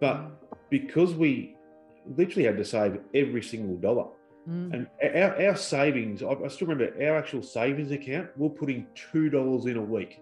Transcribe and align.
But 0.00 0.70
because 0.70 1.14
we 1.14 1.56
literally 2.16 2.44
had 2.44 2.56
to 2.56 2.64
save 2.64 3.00
every 3.14 3.42
single 3.42 3.76
dollar, 3.76 4.06
Mm. 4.48 4.72
and 5.02 5.16
our, 5.16 5.48
our 5.48 5.56
savings, 5.56 6.22
I, 6.22 6.30
I 6.32 6.48
still 6.48 6.66
remember 6.66 6.94
our 7.04 7.18
actual 7.18 7.42
savings 7.42 7.90
account, 7.92 8.30
we're 8.36 8.48
putting 8.48 8.86
$2 9.12 9.66
in 9.66 9.76
a 9.76 9.82
week. 9.82 10.20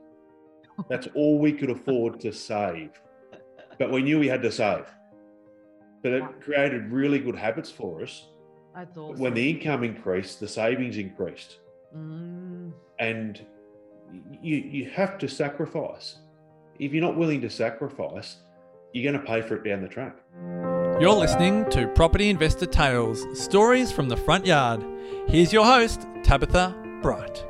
That's 0.88 1.06
all 1.14 1.38
we 1.38 1.52
could 1.52 1.70
afford 1.70 2.18
to 2.20 2.32
save. 2.32 2.90
But 3.78 3.92
we 3.92 4.02
knew 4.02 4.18
we 4.18 4.26
had 4.26 4.42
to 4.42 4.50
save. 4.50 4.86
But 6.02 6.12
it 6.12 6.24
created 6.40 6.90
really 6.90 7.20
good 7.20 7.36
habits 7.36 7.70
for 7.70 8.02
us. 8.02 8.26
That's 8.74 8.96
awesome. 8.98 9.18
When 9.20 9.34
the 9.34 9.50
income 9.50 9.84
increased, 9.84 10.40
the 10.40 10.48
savings 10.48 10.96
increased. 10.96 11.58
Mm. 11.96 12.72
And 12.98 13.40
you, 14.42 14.56
you 14.56 14.90
have 14.90 15.16
to 15.18 15.29
sacrifice. 15.29 16.16
If 16.79 16.92
you're 16.92 17.04
not 17.04 17.16
willing 17.16 17.40
to 17.42 17.50
sacrifice, 17.50 18.36
you're 18.93 19.12
going 19.12 19.20
to 19.20 19.27
pay 19.30 19.43
for 19.43 19.57
it 19.57 19.64
down 19.64 19.82
the 19.82 19.89
track. 19.89 20.16
You're 21.00 21.14
listening 21.14 21.68
to 21.71 21.86
Property 21.89 22.31
Investor 22.31 22.67
Tales 22.67 23.26
Stories 23.39 23.93
from 23.93 24.08
the 24.08 24.17
Front 24.17 24.46
Yard. 24.46 24.85
Here's 25.29 25.53
your 25.53 25.64
host, 25.64 26.07
Tabitha 26.25 26.75
Bright. 27.03 27.45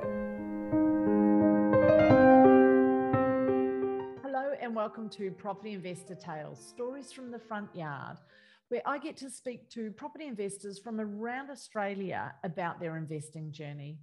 Hello 4.22 4.52
and 4.60 4.74
welcome 4.74 5.08
to 5.10 5.30
Property 5.30 5.72
Investor 5.72 6.16
Tales, 6.16 6.58
stories 6.58 7.12
from 7.12 7.30
the 7.30 7.38
front 7.38 7.74
yard, 7.74 8.18
where 8.68 8.82
I 8.84 8.98
get 8.98 9.16
to 9.18 9.30
speak 9.30 9.70
to 9.70 9.92
property 9.92 10.26
investors 10.26 10.78
from 10.78 11.00
around 11.00 11.50
Australia 11.50 12.34
about 12.42 12.80
their 12.80 12.96
investing 12.96 13.52
journey. 13.52 13.98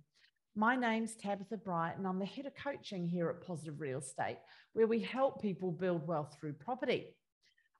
My 0.55 0.77
name's 0.77 1.15
Tabitha 1.15 1.57
Bright, 1.57 1.97
and 1.97 2.07
I'm 2.07 2.17
the 2.17 2.25
head 2.25 2.45
of 2.45 2.53
coaching 2.55 3.05
here 3.05 3.29
at 3.29 3.45
Positive 3.45 3.79
Real 3.81 3.99
Estate, 3.99 4.37
where 4.71 4.87
we 4.87 5.01
help 5.01 5.41
people 5.41 5.69
build 5.69 6.07
wealth 6.07 6.33
through 6.39 6.53
property. 6.53 7.07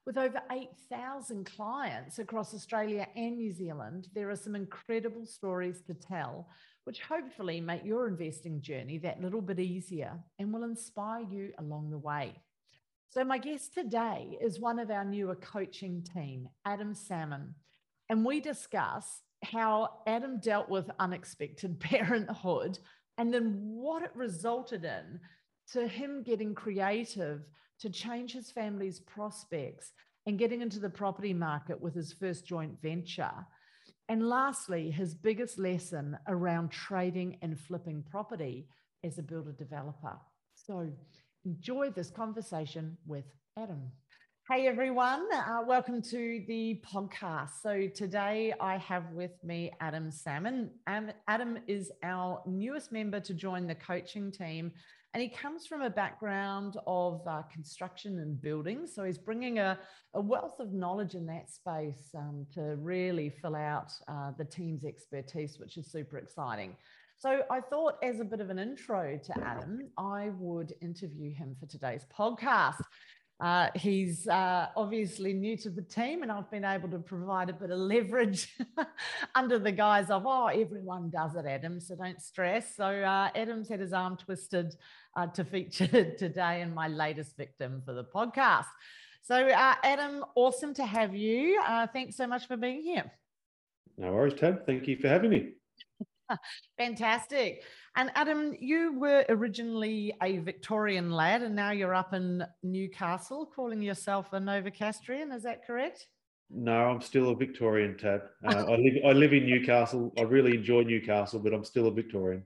With 0.05 0.19
over 0.19 0.39
8,000 0.51 1.45
clients 1.45 2.19
across 2.19 2.53
Australia 2.53 3.07
and 3.15 3.37
New 3.37 3.51
Zealand, 3.51 4.07
there 4.13 4.29
are 4.29 4.35
some 4.35 4.53
incredible 4.53 5.25
stories 5.25 5.81
to 5.87 5.95
tell, 5.95 6.47
which 6.83 7.01
hopefully 7.01 7.59
make 7.59 7.83
your 7.83 8.07
investing 8.07 8.61
journey 8.61 8.99
that 8.99 9.19
little 9.19 9.41
bit 9.41 9.59
easier 9.59 10.19
and 10.37 10.53
will 10.53 10.63
inspire 10.63 11.21
you 11.21 11.53
along 11.57 11.89
the 11.89 11.97
way. 11.97 12.33
So, 13.09 13.23
my 13.23 13.39
guest 13.39 13.73
today 13.73 14.37
is 14.39 14.59
one 14.59 14.77
of 14.77 14.91
our 14.91 15.05
newer 15.05 15.35
coaching 15.35 16.03
team, 16.13 16.49
Adam 16.65 16.93
Salmon, 16.93 17.55
and 18.07 18.23
we 18.23 18.39
discuss 18.39 19.21
how 19.43 20.01
Adam 20.05 20.39
dealt 20.39 20.69
with 20.69 20.91
unexpected 20.99 21.79
parenthood 21.79 22.77
and 23.17 23.33
then 23.33 23.59
what 23.59 24.03
it 24.03 24.11
resulted 24.13 24.85
in 24.85 25.19
to 25.71 25.87
him 25.87 26.21
getting 26.21 26.53
creative 26.53 27.41
to 27.79 27.89
change 27.89 28.33
his 28.33 28.51
family's 28.51 28.99
prospects 28.99 29.91
and 30.25 30.39
getting 30.39 30.61
into 30.61 30.79
the 30.79 30.89
property 30.89 31.33
market 31.33 31.79
with 31.79 31.93
his 31.93 32.13
first 32.13 32.45
joint 32.45 32.81
venture. 32.81 33.45
And 34.09 34.27
lastly, 34.27 34.91
his 34.91 35.13
biggest 35.13 35.59
lesson 35.59 36.17
around 36.27 36.71
trading 36.71 37.37
and 37.41 37.59
flipping 37.59 38.03
property 38.09 38.67
as 39.03 39.17
a 39.17 39.23
builder 39.23 39.51
developer. 39.51 40.17
So 40.55 40.89
enjoy 41.43 41.89
this 41.89 42.09
conversation 42.09 42.97
with 43.05 43.25
Adam. 43.57 43.91
Hey 44.47 44.67
everyone, 44.67 45.25
uh, 45.33 45.63
welcome 45.65 46.03
to 46.03 46.43
the 46.47 46.79
podcast. 46.85 47.61
So 47.63 47.87
today 47.87 48.53
I 48.59 48.77
have 48.77 49.09
with 49.11 49.31
me 49.43 49.71
Adam 49.81 50.11
Salmon. 50.11 50.69
Adam 50.85 51.57
is 51.67 51.91
our 52.03 52.43
newest 52.45 52.91
member 52.91 53.19
to 53.21 53.33
join 53.33 53.65
the 53.65 53.73
coaching 53.73 54.31
team, 54.31 54.71
and 55.15 55.21
he 55.21 55.29
comes 55.29 55.65
from 55.65 55.81
a 55.81 55.89
background 55.89 56.75
of 56.85 57.25
uh, 57.25 57.41
construction 57.43 58.19
and 58.19 58.41
building. 58.41 58.85
So 58.85 59.05
he's 59.05 59.17
bringing 59.17 59.59
a, 59.59 59.79
a 60.13 60.19
wealth 60.19 60.59
of 60.59 60.73
knowledge 60.73 61.15
in 61.15 61.25
that 61.27 61.49
space 61.49 62.09
um, 62.17 62.45
to 62.53 62.75
really 62.75 63.29
fill 63.29 63.55
out 63.55 63.93
uh, 64.09 64.31
the 64.37 64.43
team's 64.43 64.83
expertise, 64.83 65.57
which 65.57 65.77
is 65.77 65.89
super 65.89 66.17
exciting. 66.17 66.75
So 67.17 67.43
I 67.49 67.61
thought, 67.61 67.93
as 68.03 68.19
a 68.19 68.25
bit 68.25 68.41
of 68.41 68.49
an 68.49 68.59
intro 68.59 69.17
to 69.17 69.39
Adam, 69.41 69.89
I 69.97 70.31
would 70.37 70.73
interview 70.81 71.33
him 71.33 71.55
for 71.61 71.65
today's 71.65 72.05
podcast. 72.13 72.81
Uh, 73.39 73.67
he's 73.75 74.27
uh, 74.27 74.67
obviously 74.77 75.33
new 75.33 75.57
to 75.57 75.69
the 75.69 75.81
team, 75.81 76.23
and 76.23 76.31
I've 76.31 76.49
been 76.49 76.63
able 76.63 76.87
to 76.89 76.99
provide 76.99 77.49
a 77.49 77.53
bit 77.53 77.69
of 77.69 77.79
leverage 77.79 78.57
under 79.35 79.59
the 79.59 79.73
guise 79.73 80.09
of, 80.09 80.23
oh, 80.25 80.47
everyone 80.47 81.09
does 81.09 81.35
it, 81.35 81.45
Adam, 81.45 81.81
so 81.81 81.95
don't 81.95 82.21
stress. 82.21 82.75
So 82.75 82.85
uh, 82.85 83.29
Adam's 83.35 83.67
had 83.67 83.81
his 83.81 83.91
arm 83.91 84.15
twisted 84.15 84.75
uh, 85.17 85.27
to 85.27 85.43
feature 85.43 86.13
today 86.17 86.61
in 86.61 86.73
my 86.73 86.87
latest 86.87 87.35
victim 87.35 87.81
for 87.85 87.93
the 87.93 88.05
podcast. 88.05 88.67
So, 89.21 89.35
uh, 89.35 89.73
Adam, 89.83 90.23
awesome 90.35 90.73
to 90.75 90.85
have 90.85 91.15
you. 91.15 91.59
Uh, 91.65 91.87
thanks 91.87 92.15
so 92.15 92.27
much 92.27 92.47
for 92.47 92.57
being 92.57 92.83
here. 92.83 93.11
No 93.97 94.13
worries, 94.13 94.35
Tab. 94.35 94.65
Thank 94.65 94.87
you 94.87 94.97
for 94.97 95.07
having 95.07 95.31
me. 95.31 95.53
Fantastic. 96.77 97.63
And 97.95 98.11
Adam, 98.15 98.53
you 98.59 98.99
were 98.99 99.25
originally 99.29 100.13
a 100.21 100.37
Victorian 100.39 101.11
lad, 101.11 101.41
and 101.41 101.55
now 101.55 101.71
you're 101.71 101.95
up 101.95 102.13
in 102.13 102.43
Newcastle, 102.63 103.49
calling 103.55 103.81
yourself 103.81 104.33
a 104.33 104.39
Novocastrian. 104.39 105.33
Is 105.33 105.43
that 105.43 105.65
correct? 105.65 106.07
No, 106.49 106.73
I'm 106.73 107.01
still 107.01 107.29
a 107.29 107.35
Victorian, 107.35 107.97
Tab. 107.97 108.21
Uh, 108.45 108.65
I 108.69 108.75
live 108.75 108.93
I 109.05 109.11
live 109.11 109.33
in 109.33 109.45
Newcastle. 109.45 110.13
I 110.17 110.21
really 110.21 110.55
enjoy 110.55 110.83
Newcastle, 110.83 111.39
but 111.39 111.53
I'm 111.53 111.63
still 111.63 111.87
a 111.87 111.91
Victorian. 111.91 112.45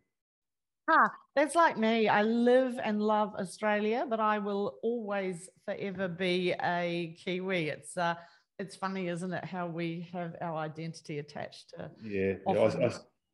Huh, 0.90 1.10
that's 1.36 1.56
like 1.56 1.78
me. 1.78 2.08
I 2.08 2.24
live 2.24 2.80
and 2.84 3.02
love 3.02 3.36
Australia, 3.36 4.06
but 4.10 4.20
I 4.20 4.40
will 4.40 4.80
always 4.82 5.48
forever 5.66 6.08
be 6.08 6.54
a 6.64 7.16
Kiwi. 7.24 7.70
It's 7.70 7.96
uh, 7.98 8.16
it's 8.58 8.76
funny, 8.76 9.08
isn't 9.08 9.32
it, 9.32 9.46
how 9.46 9.68
we 9.68 10.08
have 10.12 10.36
our 10.42 10.58
identity 10.58 11.20
attached 11.20 11.74
to. 11.78 11.92
Yeah, 12.04 12.34
yeah, 12.48 12.60
I, 12.60 12.86
I, 12.86 12.92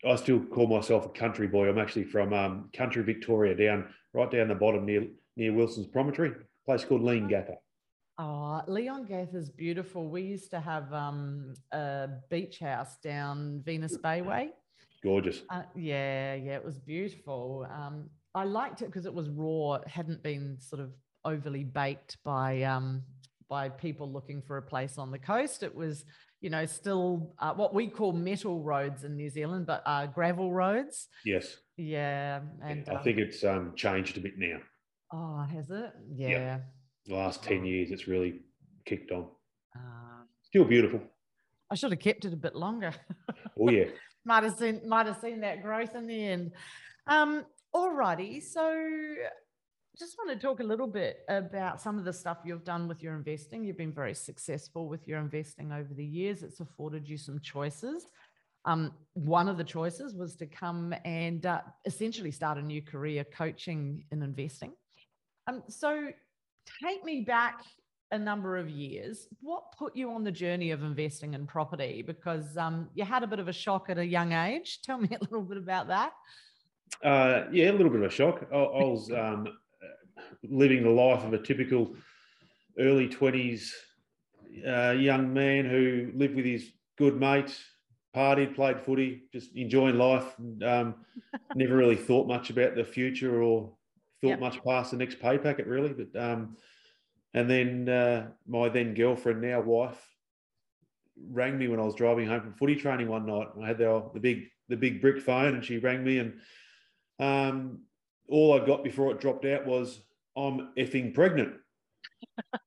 I 0.07 0.15
still 0.15 0.39
call 0.39 0.67
myself 0.67 1.05
a 1.05 1.09
country 1.09 1.47
boy. 1.47 1.67
I'm 1.67 1.79
actually 1.79 2.03
from 2.03 2.33
um, 2.33 2.69
country 2.75 3.03
Victoria, 3.03 3.55
down 3.55 3.87
right 4.13 4.29
down 4.29 4.47
the 4.47 4.55
bottom 4.55 4.85
near 4.85 5.07
near 5.35 5.53
Wilson's 5.53 5.87
Promontory, 5.87 6.29
a 6.29 6.65
place 6.65 6.85
called 6.85 7.01
Leongatha. 7.01 7.55
Oh, 8.17 8.61
Leongatha 8.67 9.35
is 9.35 9.49
beautiful. 9.49 10.07
We 10.07 10.21
used 10.21 10.49
to 10.51 10.59
have 10.61 10.93
um, 10.93 11.53
a 11.71 12.07
beach 12.29 12.59
house 12.59 12.97
down 13.03 13.61
Venus 13.65 13.97
Bay 13.97 14.21
Way. 14.21 14.51
Gorgeous. 15.03 15.41
Uh, 15.49 15.63
yeah, 15.75 16.35
yeah, 16.35 16.55
it 16.55 16.63
was 16.63 16.79
beautiful. 16.79 17.67
Um, 17.71 18.09
I 18.33 18.45
liked 18.45 18.81
it 18.81 18.85
because 18.85 19.05
it 19.05 19.13
was 19.13 19.29
raw. 19.29 19.75
It 19.75 19.87
hadn't 19.87 20.23
been 20.23 20.57
sort 20.59 20.81
of 20.81 20.91
overly 21.25 21.63
baked 21.63 22.17
by 22.23 22.63
um, 22.63 23.01
by 23.49 23.69
people 23.69 24.11
looking 24.11 24.41
for 24.41 24.57
a 24.57 24.61
place 24.61 24.97
on 24.97 25.11
the 25.11 25.19
coast. 25.19 25.63
It 25.63 25.73
was, 25.73 26.05
you 26.41 26.49
know, 26.49 26.65
still 26.65 27.33
uh, 27.39 27.53
what 27.53 27.73
we 27.73 27.87
call 27.87 28.13
metal 28.13 28.61
roads 28.63 29.03
in 29.03 29.15
New 29.15 29.29
Zealand, 29.29 29.65
but 29.67 29.83
uh, 29.85 30.07
gravel 30.07 30.51
roads. 30.53 31.07
Yes, 31.23 31.57
Yeah, 31.77 32.41
and 32.63 32.87
I 32.89 32.95
um, 32.95 33.03
think 33.03 33.17
it's 33.17 33.43
um, 33.43 33.73
changed 33.75 34.17
a 34.17 34.19
bit 34.19 34.33
now. 34.37 34.57
oh, 35.13 35.43
has 35.43 35.69
it? 35.69 35.91
Yeah. 36.13 36.29
Yeah. 36.29 36.59
The 37.05 37.15
last 37.15 37.43
ten 37.43 37.65
years, 37.65 37.91
it's 37.91 38.07
really 38.07 38.41
kicked 38.85 39.11
on. 39.11 39.27
Uh, 39.75 40.23
Still 40.41 40.65
beautiful. 40.65 41.01
I 41.71 41.75
should 41.75 41.91
have 41.91 41.99
kept 41.99 42.25
it 42.25 42.33
a 42.33 42.37
bit 42.37 42.55
longer. 42.55 42.93
Oh 43.59 43.69
yeah. 43.69 43.85
might 44.25 44.43
have 44.43 44.57
seen 44.57 44.81
might 44.87 45.05
have 45.05 45.19
seen 45.21 45.41
that 45.41 45.61
growth 45.61 45.95
in 45.95 46.07
the 46.07 46.27
end. 46.27 46.51
Um, 47.07 47.45
alrighty, 47.75 48.41
so 48.41 49.15
just 49.97 50.17
want 50.17 50.29
to 50.29 50.47
talk 50.47 50.59
a 50.59 50.63
little 50.63 50.87
bit 50.87 51.23
about 51.29 51.79
some 51.79 51.97
of 51.97 52.03
the 52.03 52.11
stuff 52.11 52.39
you've 52.43 52.65
done 52.65 52.87
with 52.87 53.01
your 53.01 53.15
investing. 53.15 53.63
You've 53.63 53.77
been 53.77 53.93
very 53.93 54.13
successful 54.13 54.89
with 54.89 55.07
your 55.07 55.19
investing 55.19 55.71
over 55.71 55.93
the 55.93 56.05
years. 56.05 56.43
It's 56.43 56.59
afforded 56.59 57.07
you 57.07 57.17
some 57.17 57.39
choices. 57.39 58.07
Um, 58.65 58.93
one 59.13 59.47
of 59.47 59.57
the 59.57 59.63
choices 59.63 60.13
was 60.13 60.35
to 60.37 60.47
come 60.47 60.93
and 61.05 61.45
uh, 61.45 61.61
essentially 61.85 62.31
start 62.31 62.57
a 62.57 62.61
new 62.61 62.81
career 62.81 63.23
coaching 63.23 64.03
in 64.11 64.21
investing. 64.21 64.73
Um, 65.47 65.63
so 65.69 66.09
take 66.83 67.05
me 67.05 67.21
back 67.21 67.61
a 68.11 68.17
number 68.17 68.57
of 68.57 68.69
years. 68.69 69.27
What 69.39 69.63
put 69.77 69.95
you 69.95 70.11
on 70.11 70.23
the 70.23 70.31
journey 70.31 70.71
of 70.71 70.83
investing 70.83 71.35
in 71.35 71.47
property? 71.47 72.03
Because 72.05 72.57
um, 72.57 72.89
you 72.95 73.05
had 73.05 73.23
a 73.23 73.27
bit 73.27 73.39
of 73.39 73.47
a 73.47 73.53
shock 73.53 73.89
at 73.89 73.97
a 73.97 74.05
young 74.05 74.33
age. 74.33 74.81
Tell 74.83 74.97
me 74.97 75.09
a 75.11 75.23
little 75.23 75.43
bit 75.43 75.57
about 75.57 75.87
that. 75.87 76.13
Uh, 77.03 77.45
yeah, 77.51 77.71
a 77.71 77.73
little 77.73 77.89
bit 77.89 78.01
of 78.01 78.07
a 78.07 78.13
shock. 78.13 78.45
I, 78.51 78.55
I 78.55 78.83
was 78.83 79.11
um, 79.11 79.47
living 80.43 80.83
the 80.83 80.89
life 80.89 81.23
of 81.23 81.33
a 81.33 81.39
typical 81.41 81.95
early 82.79 83.07
20s 83.07 83.71
uh, 84.67 84.91
young 84.91 85.33
man 85.33 85.65
who 85.65 86.11
lived 86.15 86.35
with 86.35 86.45
his 86.45 86.71
good 86.97 87.19
mate, 87.19 87.57
partied, 88.15 88.55
played 88.55 88.79
footy, 88.79 89.23
just 89.33 89.55
enjoying 89.55 89.97
life, 89.97 90.37
and 90.39 90.63
um, 90.63 90.95
never 91.55 91.75
really 91.75 91.95
thought 91.95 92.27
much 92.27 92.49
about 92.49 92.75
the 92.75 92.83
future 92.83 93.41
or 93.41 93.75
thought 94.21 94.29
Yep. 94.29 94.39
much 94.39 94.63
past 94.63 94.91
the 94.91 94.97
next 94.97 95.19
pay 95.19 95.37
packet, 95.37 95.67
really. 95.67 95.93
But 95.93 96.19
um, 96.19 96.57
and 97.33 97.49
then 97.49 97.89
uh, 97.89 98.27
my 98.47 98.69
then 98.69 98.93
girlfriend, 98.93 99.41
now 99.41 99.61
wife, 99.61 100.01
rang 101.29 101.57
me 101.57 101.67
when 101.67 101.79
I 101.79 101.83
was 101.83 101.95
driving 101.95 102.27
home 102.27 102.41
from 102.41 102.53
footy 102.53 102.75
training 102.75 103.09
one 103.09 103.25
night. 103.25 103.47
I 103.61 103.67
had 103.67 103.77
the, 103.77 104.09
the 104.13 104.19
big 104.19 104.45
the 104.69 104.77
big 104.77 105.01
brick 105.01 105.21
phone, 105.21 105.55
and 105.55 105.63
she 105.63 105.77
rang 105.77 106.03
me, 106.03 106.19
and 106.19 106.39
um, 107.19 107.81
all 108.29 108.59
I 108.59 108.65
got 108.65 108.83
before 108.83 109.11
it 109.11 109.19
dropped 109.19 109.45
out 109.45 109.65
was 109.65 109.99
I'm 110.37 110.69
effing 110.77 111.13
pregnant. 111.13 111.53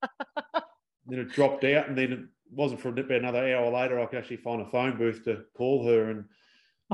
then 1.06 1.18
it 1.20 1.32
dropped 1.32 1.64
out, 1.64 1.88
and 1.88 1.96
then 1.96 2.12
it 2.12 2.20
wasn't 2.50 2.80
for 2.80 2.88
about 2.88 3.10
another 3.10 3.54
hour 3.54 3.70
later 3.70 4.00
I 4.00 4.06
could 4.06 4.18
actually 4.18 4.38
find 4.38 4.62
a 4.62 4.70
phone 4.70 4.96
booth 4.96 5.24
to 5.24 5.44
call 5.56 5.86
her. 5.86 6.10
And 6.10 6.24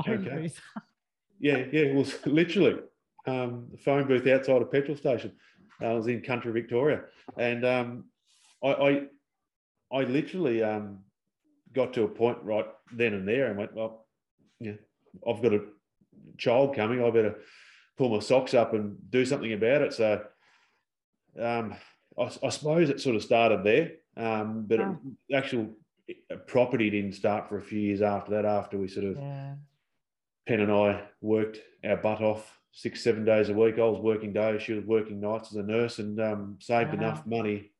okay. 0.07 0.51
yeah, 1.39 1.57
yeah, 1.57 1.81
it 1.81 1.95
was 1.95 2.13
literally 2.25 2.79
um, 3.27 3.67
the 3.71 3.77
phone 3.77 4.07
booth 4.07 4.27
outside 4.27 4.61
a 4.61 4.65
petrol 4.65 4.97
station. 4.97 5.33
I 5.81 5.93
was 5.93 6.07
in 6.07 6.21
country 6.21 6.51
Victoria, 6.53 7.01
and 7.37 7.65
um, 7.65 8.05
I, 8.63 8.67
I, 8.69 9.01
I 9.91 10.03
literally 10.03 10.63
um, 10.63 10.99
got 11.73 11.93
to 11.93 12.03
a 12.03 12.07
point 12.07 12.37
right 12.43 12.65
then 12.93 13.13
and 13.13 13.27
there, 13.27 13.47
and 13.47 13.57
went, 13.57 13.75
well, 13.75 14.05
yeah, 14.59 14.73
I've 15.27 15.41
got 15.41 15.53
a 15.53 15.65
child 16.37 16.75
coming. 16.75 17.03
I 17.03 17.09
better 17.09 17.35
pull 17.97 18.09
my 18.09 18.19
socks 18.19 18.53
up 18.53 18.73
and 18.73 18.97
do 19.09 19.25
something 19.25 19.53
about 19.53 19.81
it. 19.81 19.93
So, 19.93 20.23
um, 21.39 21.75
I, 22.17 22.31
I, 22.43 22.49
suppose 22.49 22.89
it 22.89 23.01
sort 23.01 23.15
of 23.15 23.23
started 23.23 23.63
there, 23.63 23.91
um, 24.17 24.65
but 24.67 24.79
oh. 24.79 24.97
it, 25.29 25.35
actual 25.35 25.75
uh, 26.09 26.35
property 26.47 26.89
didn't 26.89 27.13
start 27.13 27.49
for 27.49 27.57
a 27.57 27.61
few 27.61 27.79
years 27.79 28.01
after 28.01 28.31
that. 28.31 28.45
After 28.45 28.77
we 28.77 28.87
sort 28.87 29.05
of, 29.05 29.17
yeah. 29.17 29.55
Pen 30.47 30.61
and 30.61 30.71
I 30.71 31.03
worked 31.21 31.59
our 31.83 31.97
butt 31.97 32.21
off 32.21 32.59
six, 32.71 33.03
seven 33.03 33.25
days 33.25 33.49
a 33.49 33.53
week. 33.53 33.75
I 33.77 33.83
was 33.83 34.01
working 34.01 34.33
days, 34.33 34.61
she 34.61 34.73
was 34.73 34.85
working 34.85 35.19
nights 35.19 35.51
as 35.51 35.57
a 35.57 35.63
nurse, 35.63 35.99
and 35.99 36.19
um, 36.21 36.57
saved 36.59 36.93
wow. 36.93 36.99
enough 36.99 37.25
money 37.25 37.71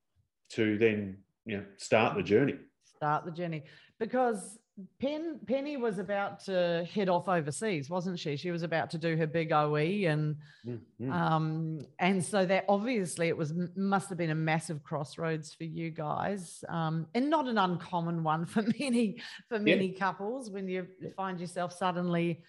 to 0.51 0.77
then 0.77 1.17
you 1.45 1.57
know 1.57 1.65
start 1.77 2.15
the 2.15 2.23
journey. 2.23 2.55
Start 2.83 3.25
the 3.25 3.31
journey 3.31 3.63
because 3.99 4.57
Pen, 4.99 5.39
Penny 5.47 5.77
was 5.77 5.99
about 5.99 6.41
to 6.45 6.85
head 6.93 7.07
off 7.07 7.29
overseas, 7.29 7.89
wasn't 7.89 8.19
she? 8.19 8.35
She 8.35 8.51
was 8.51 8.61
about 8.61 8.89
to 8.89 8.97
do 8.97 9.15
her 9.15 9.25
big 9.25 9.53
OE, 9.53 9.75
and 9.75 10.35
mm-hmm. 10.67 11.11
um, 11.11 11.85
and 11.99 12.23
so 12.23 12.45
that 12.45 12.65
obviously 12.67 13.29
it 13.29 13.37
was 13.37 13.53
must 13.77 14.09
have 14.09 14.17
been 14.17 14.31
a 14.31 14.35
massive 14.35 14.83
crossroads 14.83 15.53
for 15.53 15.63
you 15.63 15.91
guys, 15.91 16.61
um, 16.67 17.07
and 17.15 17.29
not 17.29 17.47
an 17.47 17.57
uncommon 17.57 18.21
one 18.21 18.45
for 18.45 18.63
many 18.77 19.21
for 19.47 19.59
many 19.59 19.87
yeah. 19.87 19.99
couples 19.99 20.49
when 20.49 20.67
you 20.67 20.85
find 21.15 21.39
yourself 21.39 21.71
suddenly 21.71 22.43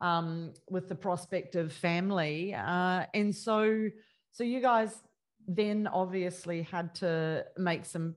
um, 0.00 0.52
with 0.70 0.88
the 0.88 0.94
prospect 0.94 1.56
of 1.56 1.72
family, 1.72 2.54
uh, 2.54 3.04
and 3.14 3.34
so 3.34 3.88
so 4.30 4.44
you 4.44 4.60
guys 4.60 5.02
then 5.48 5.88
obviously 5.88 6.62
had 6.62 6.94
to 6.94 7.44
make 7.58 7.84
some 7.84 8.14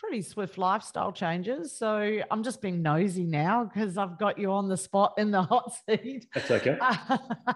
pretty 0.00 0.22
swift 0.22 0.56
lifestyle 0.56 1.12
changes. 1.12 1.76
So 1.76 2.20
I'm 2.30 2.42
just 2.42 2.62
being 2.62 2.80
nosy 2.80 3.24
now 3.24 3.64
because 3.64 3.98
I've 3.98 4.18
got 4.18 4.38
you 4.38 4.50
on 4.50 4.66
the 4.68 4.76
spot 4.76 5.14
in 5.18 5.30
the 5.30 5.42
hot 5.52 5.72
seat. 5.86 6.26
That's 6.34 6.50
okay. 6.50 6.78
Uh, 6.80 7.18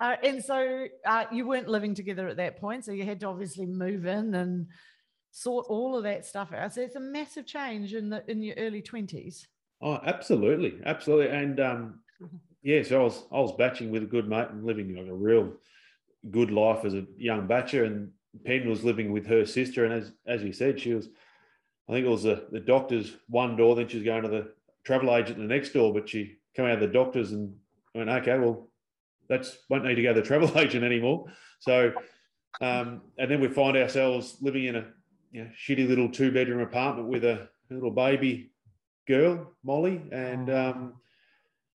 uh, 0.00 0.16
and 0.22 0.44
so 0.44 0.86
uh, 1.06 1.24
you 1.32 1.46
weren't 1.46 1.68
living 1.68 1.94
together 1.94 2.28
at 2.28 2.36
that 2.36 2.60
point. 2.60 2.84
So 2.84 2.92
you 2.92 3.04
had 3.04 3.20
to 3.20 3.26
obviously 3.26 3.64
move 3.64 4.04
in 4.04 4.34
and 4.34 4.66
sort 5.30 5.66
all 5.70 5.96
of 5.96 6.02
that 6.02 6.26
stuff 6.26 6.52
out. 6.52 6.74
So 6.74 6.82
it's 6.82 6.96
a 6.96 7.00
massive 7.00 7.46
change 7.46 7.94
in 7.94 8.10
the 8.10 8.22
in 8.30 8.42
your 8.42 8.56
early 8.58 8.82
20s. 8.82 9.46
Oh, 9.80 9.98
absolutely. 10.04 10.80
Absolutely. 10.84 11.34
And 11.34 11.58
um, 11.58 12.00
yeah, 12.62 12.82
so 12.82 13.00
I 13.00 13.04
was 13.04 13.24
I 13.32 13.40
was 13.40 13.52
batching 13.52 13.90
with 13.90 14.02
a 14.02 14.06
good 14.06 14.28
mate 14.28 14.48
and 14.50 14.64
living 14.64 14.94
like 14.94 15.06
a 15.06 15.14
real 15.14 15.54
good 16.30 16.50
life 16.50 16.84
as 16.84 16.92
a 16.92 17.06
young 17.16 17.48
batcher 17.48 17.86
and 17.86 18.10
Pen 18.44 18.68
was 18.68 18.84
living 18.84 19.10
with 19.10 19.26
her 19.26 19.46
sister 19.46 19.84
and 19.84 19.94
as 19.94 20.12
as 20.26 20.42
you 20.42 20.52
said 20.52 20.78
she 20.78 20.92
was 20.92 21.08
I 21.88 21.92
think 21.92 22.06
it 22.06 22.10
was 22.10 22.24
the, 22.24 22.46
the 22.52 22.60
doctor's 22.60 23.16
one 23.28 23.56
door, 23.56 23.74
then 23.74 23.88
she 23.88 23.96
was 23.96 24.04
going 24.04 24.22
to 24.22 24.28
the 24.28 24.52
travel 24.84 25.14
agent 25.14 25.38
the 25.38 25.44
next 25.44 25.70
door, 25.70 25.92
but 25.92 26.08
she 26.08 26.36
came 26.54 26.66
out 26.66 26.72
of 26.72 26.80
the 26.80 26.86
doctor's 26.88 27.32
and 27.32 27.54
went, 27.94 28.10
okay, 28.10 28.38
well, 28.38 28.68
that's 29.28 29.58
won't 29.70 29.84
need 29.84 29.94
to 29.94 30.02
go 30.02 30.12
to 30.12 30.20
the 30.20 30.26
travel 30.26 30.50
agent 30.58 30.84
anymore. 30.84 31.26
So, 31.60 31.92
um, 32.60 33.02
and 33.18 33.30
then 33.30 33.40
we 33.40 33.48
find 33.48 33.76
ourselves 33.76 34.36
living 34.40 34.64
in 34.64 34.76
a 34.76 34.86
you 35.32 35.44
know, 35.44 35.50
shitty 35.58 35.88
little 35.88 36.10
two 36.10 36.30
bedroom 36.30 36.60
apartment 36.60 37.08
with 37.08 37.24
a 37.24 37.48
little 37.70 37.90
baby 37.90 38.52
girl, 39.06 39.52
Molly, 39.64 40.02
and 40.12 40.50
um, 40.50 40.94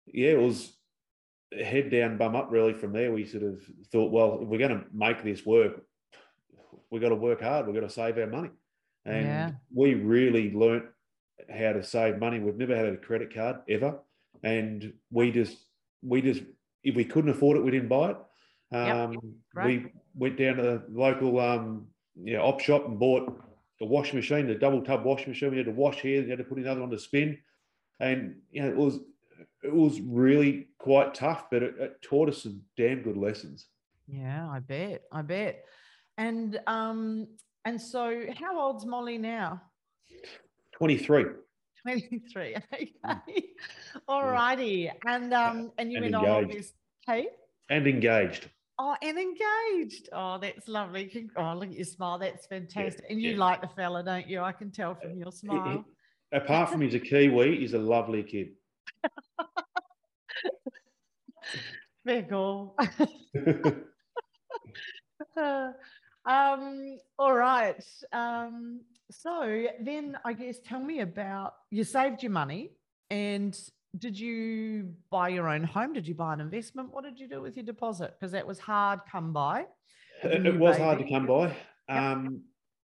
yeah, 0.06 0.32
it 0.32 0.40
was 0.40 0.74
head 1.52 1.90
down, 1.90 2.18
bum 2.18 2.36
up. 2.36 2.52
Really, 2.52 2.74
from 2.74 2.94
there, 2.94 3.12
we 3.12 3.26
sort 3.26 3.44
of 3.44 3.64
thought, 3.92 4.12
well, 4.12 4.40
if 4.42 4.48
we're 4.48 4.60
going 4.60 4.80
to 4.80 4.86
make 4.94 5.24
this 5.24 5.46
work, 5.46 5.84
we've 6.90 7.02
got 7.02 7.10
to 7.10 7.16
work 7.16 7.42
hard. 7.42 7.66
We've 7.66 7.76
got 7.76 7.88
to 7.88 7.94
save 7.94 8.18
our 8.18 8.28
money 8.28 8.50
and 9.06 9.26
yeah. 9.26 9.52
we 9.74 9.94
really 9.96 10.52
learnt 10.54 10.86
how 11.50 11.74
to 11.74 11.84
save 11.84 12.20
money. 12.20 12.40
We've 12.40 12.58
never 12.58 12.76
had 12.76 12.86
a 12.86 12.98
credit 12.98 13.34
card 13.34 13.58
ever, 13.70 14.00
and 14.44 14.94
we 15.12 15.32
just 15.32 15.58
we 16.02 16.22
just 16.22 16.44
if 16.84 16.96
we 16.96 17.06
couldn't 17.06 17.32
afford 17.32 17.58
it, 17.58 17.64
we 17.64 17.72
didn't 17.72 17.90
buy 17.90 18.12
it. 18.12 18.18
Um, 18.72 19.14
yep. 19.14 19.22
right. 19.54 19.66
We 19.66 19.92
went 20.16 20.38
down 20.38 20.58
to 20.58 20.64
the 20.64 20.84
local 20.90 21.40
um, 21.40 21.88
you 22.22 22.34
know, 22.34 22.44
op 22.44 22.60
shop 22.60 22.88
and 22.88 23.00
bought 23.00 23.42
a 23.82 23.86
washing 23.86 24.16
machine, 24.16 24.48
the 24.48 24.56
double 24.56 24.82
tub 24.82 25.04
washing 25.04 25.30
machine. 25.30 25.52
We 25.52 25.58
had 25.58 25.66
to 25.66 25.72
wash 25.72 26.00
here, 26.00 26.24
we 26.24 26.30
had 26.30 26.40
to 26.40 26.44
put 26.44 26.58
another 26.58 26.82
one 26.82 26.90
to 26.92 27.00
spin, 27.00 27.38
and 28.00 28.36
you 28.52 28.62
know 28.62 28.70
it 28.70 28.76
was 28.76 29.00
it 29.64 29.74
was 29.74 30.02
really 30.02 30.68
quite 30.78 31.14
tough, 31.14 31.46
but 31.50 31.64
it, 31.64 31.76
it 31.80 32.02
taught 32.02 32.30
us 32.30 32.44
some 32.44 32.62
damn 32.78 33.02
good 33.02 33.18
lessons. 33.18 33.68
Yeah, 34.08 34.50
I 34.50 34.60
bet. 34.60 35.04
I 35.12 35.22
bet. 35.22 35.64
And 36.18 36.60
um, 36.68 37.28
and 37.66 37.82
so, 37.82 38.26
how 38.40 38.60
old's 38.60 38.86
Molly 38.86 39.18
now? 39.18 39.62
23. 40.78 41.26
23. 41.84 42.56
Okay. 42.74 43.44
All 44.08 44.26
righty. 44.26 44.90
And 45.06 45.34
um 45.34 45.72
and 45.78 45.92
you 45.92 45.98
and 46.04 46.14
went 46.14 46.26
engaged. 46.26 46.52
on 46.52 46.58
this 46.58 46.74
hey? 47.06 47.28
And 47.70 47.88
engaged. 47.88 48.50
Oh, 48.80 48.96
and 49.02 49.18
engaged. 49.20 50.10
Oh, 50.14 50.40
that's 50.40 50.68
lovely. 50.68 51.30
Oh, 51.38 51.54
look 51.54 51.70
at 51.70 51.76
your 51.76 51.86
smile. 51.86 52.18
That's 52.18 52.48
fantastic. 52.48 53.06
Yeah, 53.06 53.14
and 53.14 53.22
you 53.22 53.32
yeah. 53.32 53.40
like 53.40 53.62
the 53.62 53.68
fella, 53.68 54.04
don't 54.04 54.28
you? 54.28 54.42
I 54.42 54.52
can 54.52 54.72
tell 54.72 54.96
from 54.96 55.18
your 55.18 55.32
smile. 55.32 55.86
apart 56.32 56.72
from 56.72 56.82
he's 56.82 56.96
a 56.96 57.00
Kiwi, 57.00 57.60
he's 57.60 57.74
a 57.74 57.80
lovely 57.80 58.24
kid. 58.24 58.54
Very 62.06 62.24
cool. 62.24 62.76
uh, 65.38 65.72
um, 66.26 66.98
all 67.20 67.34
right. 67.34 67.84
Um, 68.12 68.82
so 69.12 69.66
then 69.82 70.18
I 70.26 70.34
guess 70.34 70.60
tell 70.60 70.80
me 70.80 71.02
about 71.02 71.54
you 71.70 71.84
saved 71.84 72.24
your 72.24 72.32
money 72.32 72.72
and 73.10 73.58
did 73.98 74.20
you 74.20 74.94
buy 75.12 75.30
your 75.30 75.48
own 75.48 75.64
home? 75.64 75.94
Did 75.94 76.08
you 76.08 76.16
buy 76.16 76.34
an 76.34 76.42
investment? 76.42 76.92
What 76.92 77.04
did 77.04 77.20
you 77.20 77.28
do 77.28 77.42
with 77.42 77.56
your 77.56 77.66
deposit? 77.66 78.16
Because 78.20 78.32
that 78.32 78.48
was 78.48 78.60
hard 78.60 79.02
come 79.12 79.34
by. 79.34 79.66
It, 80.24 80.46
it 80.46 80.60
was 80.60 80.78
baby. 80.78 80.84
hard 80.84 81.00
to 81.00 81.10
come 81.10 81.28
by. 81.28 81.56
Um, 81.90 82.42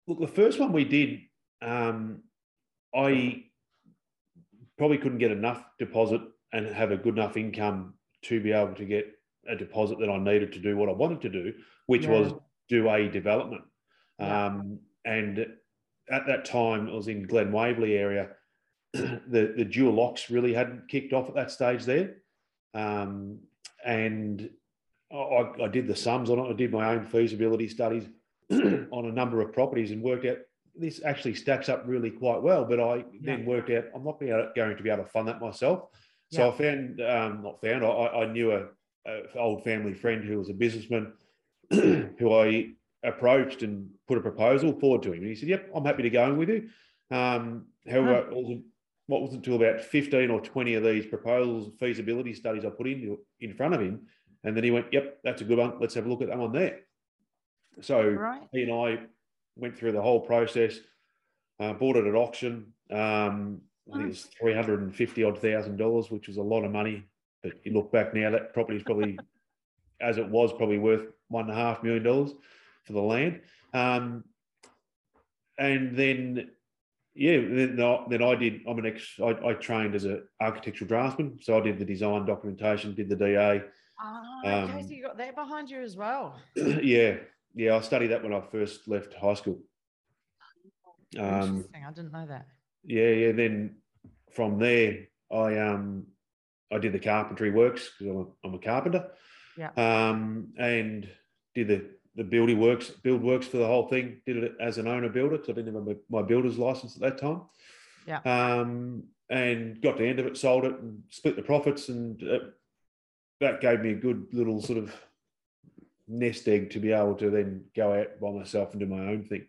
Look, 0.07 0.19
the 0.19 0.27
first 0.27 0.59
one 0.59 0.71
we 0.71 0.85
did, 0.85 1.19
um, 1.61 2.23
I 2.95 3.43
probably 4.77 4.97
couldn't 4.97 5.19
get 5.19 5.31
enough 5.31 5.63
deposit 5.77 6.21
and 6.51 6.65
have 6.67 6.91
a 6.91 6.97
good 6.97 7.15
enough 7.15 7.37
income 7.37 7.93
to 8.23 8.41
be 8.41 8.51
able 8.51 8.73
to 8.75 8.85
get 8.85 9.05
a 9.47 9.55
deposit 9.55 9.99
that 9.99 10.09
I 10.09 10.17
needed 10.17 10.51
to 10.53 10.59
do 10.59 10.75
what 10.75 10.89
I 10.89 10.93
wanted 10.93 11.21
to 11.21 11.29
do, 11.29 11.53
which 11.85 12.03
yeah. 12.03 12.09
was 12.09 12.33
do 12.69 12.89
a 12.89 13.09
development. 13.09 13.63
Um, 14.19 14.79
and 15.05 15.45
at 16.09 16.27
that 16.27 16.45
time, 16.45 16.87
it 16.87 16.93
was 16.93 17.07
in 17.07 17.23
Glen 17.23 17.51
Waverley 17.51 17.97
area. 17.97 18.29
the 18.93 19.53
the 19.55 19.65
dual 19.65 19.93
locks 19.93 20.29
really 20.29 20.53
hadn't 20.53 20.87
kicked 20.87 21.13
off 21.13 21.29
at 21.29 21.35
that 21.35 21.51
stage 21.51 21.85
there, 21.85 22.15
um, 22.73 23.39
and 23.85 24.49
I, 25.11 25.51
I, 25.63 25.67
did 25.67 25.87
the 25.87 25.95
sums 25.95 26.29
on 26.29 26.39
it. 26.39 26.49
I 26.49 26.53
did 26.53 26.71
my 26.71 26.93
own 26.95 27.05
feasibility 27.05 27.67
studies 27.67 28.05
on 28.51 29.05
a 29.05 29.11
number 29.11 29.41
of 29.41 29.53
properties 29.53 29.91
and 29.91 30.01
worked 30.01 30.25
out 30.25 30.37
this 30.75 31.01
actually 31.03 31.35
stacks 31.35 31.69
up 31.69 31.83
really 31.85 32.09
quite 32.09 32.41
well. 32.41 32.65
But 32.65 32.79
I 32.79 32.95
yeah. 32.95 33.03
then 33.21 33.45
worked 33.45 33.69
out 33.69 33.85
I'm 33.93 34.03
not 34.03 34.19
going 34.19 34.77
to 34.77 34.83
be 34.83 34.89
able 34.89 35.03
to 35.03 35.09
fund 35.09 35.27
that 35.27 35.41
myself. 35.41 35.89
So 36.31 36.43
yeah. 36.43 36.47
I 36.47 36.57
found, 36.57 37.01
um, 37.01 37.43
not 37.43 37.61
found, 37.61 37.83
I, 37.83 37.87
I 37.89 38.31
knew 38.31 38.51
a, 38.51 38.65
a, 39.07 39.39
old 39.39 39.63
family 39.63 39.93
friend 39.93 40.23
who 40.23 40.37
was 40.37 40.49
a 40.49 40.53
businessman 40.53 41.13
who 42.17 42.33
I 42.33 42.71
approached 43.03 43.63
and 43.63 43.89
put 44.07 44.17
a 44.17 44.21
proposal 44.21 44.77
forward 44.79 45.03
to 45.03 45.13
him. 45.13 45.19
And 45.19 45.27
he 45.27 45.35
said, 45.35 45.49
Yep, 45.49 45.71
I'm 45.75 45.85
happy 45.85 46.03
to 46.03 46.09
go 46.09 46.25
in 46.25 46.37
with 46.37 46.49
you. 46.49 46.69
Um, 47.11 47.65
however, 47.89 48.25
huh. 48.29 48.35
wasn't, 48.35 48.63
what 49.07 49.21
wasn't 49.21 49.45
until 49.45 49.55
about 49.55 49.81
15 49.81 50.29
or 50.29 50.41
20 50.41 50.73
of 50.75 50.83
these 50.83 51.05
proposals, 51.05 51.71
feasibility 51.79 52.33
studies 52.33 52.65
I 52.65 52.69
put 52.69 52.87
in, 52.87 53.17
in 53.39 53.53
front 53.53 53.73
of 53.73 53.81
him. 53.81 54.01
And 54.43 54.55
then 54.55 54.63
he 54.63 54.71
went, 54.71 54.87
Yep, 54.91 55.19
that's 55.23 55.41
a 55.41 55.45
good 55.45 55.57
one. 55.57 55.79
Let's 55.79 55.95
have 55.95 56.05
a 56.05 56.09
look 56.09 56.21
at 56.21 56.29
that 56.29 56.37
one 56.37 56.51
there. 56.51 56.79
So 57.81 58.03
right. 58.03 58.41
he 58.51 58.63
and 58.63 58.73
I 58.73 58.99
went 59.55 59.77
through 59.77 59.93
the 59.93 60.01
whole 60.01 60.19
process, 60.19 60.79
uh, 61.59 61.73
bought 61.73 61.97
it 61.97 62.05
at 62.05 62.15
auction. 62.15 62.73
Um, 62.91 63.61
I 63.87 63.93
think 63.93 64.05
it 64.05 64.09
was 64.09 64.27
350 64.39 65.23
odd 65.23 65.39
thousand 65.39 65.77
dollars, 65.77 66.11
which 66.11 66.27
was 66.27 66.37
a 66.37 66.41
lot 66.41 66.63
of 66.63 66.71
money. 66.71 67.05
But 67.41 67.53
you 67.63 67.73
look 67.73 67.91
back 67.91 68.13
now, 68.13 68.31
that 68.31 68.53
property 68.53 68.77
is 68.77 68.83
probably, 68.83 69.17
as 70.01 70.17
it 70.17 70.27
was, 70.27 70.51
probably 70.53 70.77
worth 70.77 71.07
one 71.29 71.49
and 71.49 71.53
a 71.53 71.55
half 71.55 71.81
million 71.83 72.03
dollars 72.03 72.33
for 72.83 72.93
the 72.93 73.01
land. 73.01 73.41
Um, 73.73 74.23
and 75.57 75.95
then, 75.95 76.51
yeah, 77.13 77.37
then 77.37 77.81
I, 77.81 78.05
then 78.09 78.23
I 78.23 78.35
did. 78.35 78.61
I'm 78.67 78.79
an 78.79 78.85
ex. 78.85 79.15
I, 79.21 79.35
I, 79.45 79.53
trained 79.53 79.95
as 79.95 80.05
an 80.05 80.23
architectural 80.41 80.87
draftsman, 80.87 81.39
so 81.41 81.57
I 81.57 81.61
did 81.61 81.79
the 81.79 81.85
design 81.85 82.25
documentation, 82.25 82.95
did 82.95 83.09
the 83.09 83.15
DA. 83.15 83.61
Ah, 84.01 84.21
okay, 84.43 84.73
um, 84.73 84.83
so 84.83 84.89
you 84.89 85.03
got 85.03 85.17
that 85.17 85.35
behind 85.35 85.69
you 85.69 85.81
as 85.81 85.97
well. 85.97 86.39
yeah, 86.55 87.17
yeah. 87.53 87.75
I 87.75 87.81
studied 87.81 88.07
that 88.07 88.23
when 88.23 88.33
I 88.33 88.41
first 88.51 88.87
left 88.87 89.13
high 89.13 89.33
school. 89.33 89.59
Um, 91.17 91.57
Interesting. 91.57 91.85
I 91.85 91.91
didn't 91.91 92.13
know 92.13 92.25
that. 92.27 92.47
yeah, 92.85 93.09
yeah. 93.09 93.31
Then 93.33 93.75
from 94.31 94.57
there, 94.57 95.07
I 95.31 95.57
um 95.57 96.05
I 96.71 96.77
did 96.77 96.93
the 96.93 96.99
carpentry 96.99 97.51
works 97.51 97.91
because 97.99 98.15
I'm 98.15 98.27
I'm 98.45 98.55
a 98.55 98.59
carpenter. 98.59 99.11
Yeah. 99.57 99.71
Um, 99.75 100.53
and 100.57 101.09
did 101.55 101.67
the 101.67 101.85
the 102.15 102.23
building 102.23 102.59
works, 102.59 102.89
build 102.89 103.21
works 103.21 103.47
for 103.47 103.57
the 103.57 103.67
whole 103.67 103.87
thing. 103.87 104.21
Did 104.25 104.37
it 104.37 104.55
as 104.59 104.77
an 104.77 104.87
owner 104.87 105.09
builder 105.09 105.37
because 105.37 105.49
I 105.49 105.53
didn't 105.53 105.75
have 105.75 105.85
my, 105.85 105.95
my 106.09 106.21
builder's 106.21 106.57
license 106.57 106.95
at 106.95 107.01
that 107.01 107.17
time. 107.17 107.43
Yeah. 108.05 108.19
Um, 108.25 109.03
and 109.29 109.81
got 109.81 109.97
to 109.97 110.03
the 110.03 110.09
end 110.09 110.19
of 110.19 110.25
it, 110.25 110.37
sold 110.37 110.65
it, 110.65 110.73
and 110.79 111.03
split 111.09 111.35
the 111.35 111.41
profits, 111.41 111.89
and 111.89 112.21
uh, 112.23 112.39
that 113.39 113.61
gave 113.61 113.81
me 113.81 113.91
a 113.91 113.95
good 113.95 114.27
little 114.33 114.61
sort 114.61 114.79
of 114.79 114.93
nest 116.07 116.47
egg 116.47 116.71
to 116.71 116.79
be 116.79 116.91
able 116.91 117.13
to 117.15 117.29
then 117.29 117.63
go 117.75 117.93
out 117.93 118.19
by 118.19 118.31
myself 118.31 118.71
and 118.71 118.79
do 118.79 118.87
my 118.87 119.07
own 119.07 119.23
thing. 119.23 119.45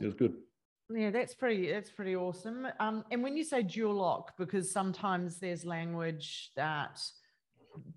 It 0.00 0.06
was 0.06 0.14
good. 0.14 0.34
Yeah, 0.94 1.10
that's 1.10 1.34
pretty. 1.34 1.70
That's 1.70 1.90
pretty 1.90 2.14
awesome. 2.14 2.68
Um, 2.78 3.04
and 3.10 3.22
when 3.22 3.36
you 3.36 3.44
say 3.44 3.62
dual 3.62 3.94
lock, 3.94 4.36
because 4.36 4.70
sometimes 4.70 5.38
there's 5.38 5.64
language 5.64 6.52
that 6.56 7.00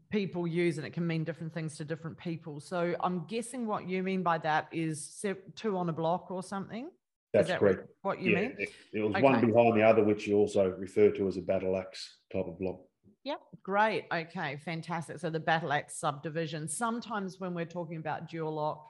people 0.10 0.48
use 0.48 0.78
and 0.78 0.86
it 0.88 0.94
can 0.94 1.06
mean 1.06 1.24
different 1.24 1.54
things 1.54 1.78
to 1.78 1.86
different 1.86 2.18
people. 2.18 2.60
So 2.60 2.96
I'm 3.02 3.26
guessing 3.28 3.68
what 3.68 3.88
you 3.88 4.04
mean 4.04 4.24
by 4.24 4.38
that 4.40 4.68
is 4.72 5.24
two 5.56 5.78
on 5.78 5.90
a 5.90 5.94
block 5.94 6.32
or 6.32 6.44
something. 6.44 6.90
That's 7.34 7.50
that 7.50 7.60
correct. 7.60 7.88
What 8.02 8.22
you 8.22 8.32
yeah, 8.32 8.42
mean? 8.42 8.56
It, 8.58 8.70
it 8.94 9.02
was 9.02 9.22
one 9.22 9.46
behind 9.46 9.76
the 9.76 9.84
other, 9.84 10.04
which 10.04 10.28
you 10.28 10.38
also 10.38 10.70
refer 10.78 11.12
to 11.12 11.28
as 11.28 11.38
a 11.38 11.42
battle 11.42 11.78
axe 11.78 12.18
type 12.32 12.48
of 12.48 12.58
block. 12.60 12.80
Yep, 13.24 13.42
great. 13.64 14.06
Okay, 14.14 14.58
fantastic. 14.64 15.20
So 15.20 15.30
the 15.30 15.40
battle 15.40 15.74
axe 15.74 16.00
subdivision. 16.00 16.70
Sometimes 16.70 17.40
when 17.40 17.54
we're 17.54 17.66
talking 17.66 17.98
about 17.98 18.30
dual 18.30 18.56
lock, 18.56 18.90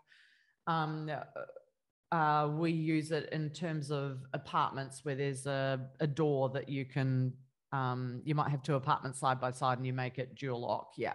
um, 0.67 1.09
uh, 2.11 2.47
we 2.51 2.71
use 2.71 3.11
it 3.11 3.29
in 3.31 3.49
terms 3.49 3.91
of 3.91 4.19
apartments 4.33 5.03
where 5.03 5.15
there's 5.15 5.47
a, 5.47 5.89
a 5.99 6.07
door 6.07 6.49
that 6.49 6.69
you 6.69 6.85
can, 6.85 7.33
um, 7.77 8.21
you 8.23 8.33
might 8.33 8.49
have 8.49 8.63
two 8.63 8.75
apartments 8.75 9.19
side 9.19 9.39
by 9.39 9.51
side 9.51 9.77
and 9.77 9.85
you 9.85 9.93
make 9.93 10.17
it 10.17 10.35
dual 10.35 10.61
lock. 10.61 10.93
Yeah. 10.97 11.13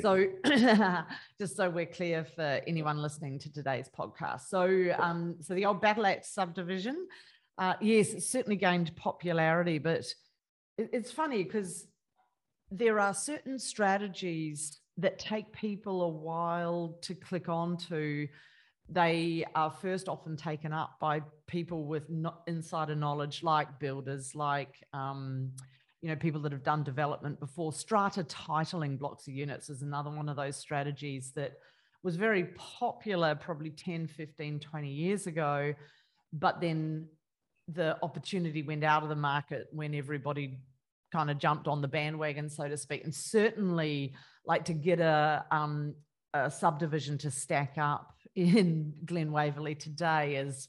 So, 0.00 0.26
just 1.38 1.56
so 1.56 1.70
we're 1.70 1.86
clear 1.86 2.24
for 2.24 2.60
anyone 2.66 2.98
listening 2.98 3.38
to 3.40 3.52
today's 3.52 3.88
podcast, 3.88 4.42
so 4.48 4.94
um, 4.98 5.36
so 5.40 5.54
the 5.54 5.64
old 5.64 5.80
Battle 5.80 6.06
Axe 6.06 6.28
subdivision, 6.28 7.06
uh, 7.58 7.74
yes, 7.80 8.12
it's 8.14 8.26
certainly 8.26 8.56
gained 8.56 8.94
popularity, 8.96 9.78
but 9.78 10.00
it, 10.78 10.90
it's 10.92 11.12
funny 11.12 11.44
because 11.44 11.86
there 12.70 12.98
are 12.98 13.14
certain 13.14 13.58
strategies 13.58 14.80
that 14.96 15.18
take 15.18 15.52
people 15.52 16.02
a 16.02 16.08
while 16.08 16.98
to 17.02 17.14
click 17.14 17.48
onto. 17.48 18.26
They 18.88 19.44
are 19.54 19.70
first 19.70 20.08
often 20.08 20.36
taken 20.36 20.72
up 20.72 20.96
by 21.00 21.22
people 21.46 21.86
with 21.86 22.10
not 22.10 22.42
insider 22.46 22.96
knowledge, 22.96 23.42
like 23.42 23.78
builders, 23.78 24.34
like 24.34 24.74
um, 24.92 25.52
you 26.02 26.08
know 26.08 26.16
people 26.16 26.40
that 26.42 26.52
have 26.52 26.64
done 26.64 26.82
development 26.82 27.40
before. 27.40 27.72
Strata 27.72 28.24
titling 28.24 28.98
blocks 28.98 29.26
of 29.26 29.34
units 29.34 29.70
is 29.70 29.82
another 29.82 30.10
one 30.10 30.28
of 30.28 30.36
those 30.36 30.56
strategies 30.56 31.32
that 31.36 31.52
was 32.02 32.16
very 32.16 32.44
popular 32.56 33.34
probably 33.34 33.70
10 33.70 34.08
15 34.08 34.58
20 34.58 34.90
years 34.90 35.28
ago 35.28 35.72
but 36.32 36.60
then 36.60 37.06
the 37.68 37.96
opportunity 38.02 38.62
went 38.62 38.84
out 38.84 39.02
of 39.02 39.08
the 39.08 39.16
market 39.16 39.68
when 39.72 39.94
everybody 39.94 40.58
kind 41.12 41.30
of 41.30 41.38
jumped 41.38 41.68
on 41.68 41.80
the 41.80 41.88
bandwagon 41.88 42.48
so 42.48 42.68
to 42.68 42.76
speak. 42.76 43.04
And 43.04 43.14
certainly 43.14 44.14
like 44.44 44.64
to 44.64 44.72
get 44.72 44.98
a, 45.00 45.44
um, 45.50 45.94
a 46.34 46.50
subdivision 46.50 47.18
to 47.18 47.30
stack 47.30 47.74
up 47.76 48.14
in 48.34 48.94
glen 49.04 49.30
waverley 49.30 49.74
today 49.74 50.36
is 50.36 50.68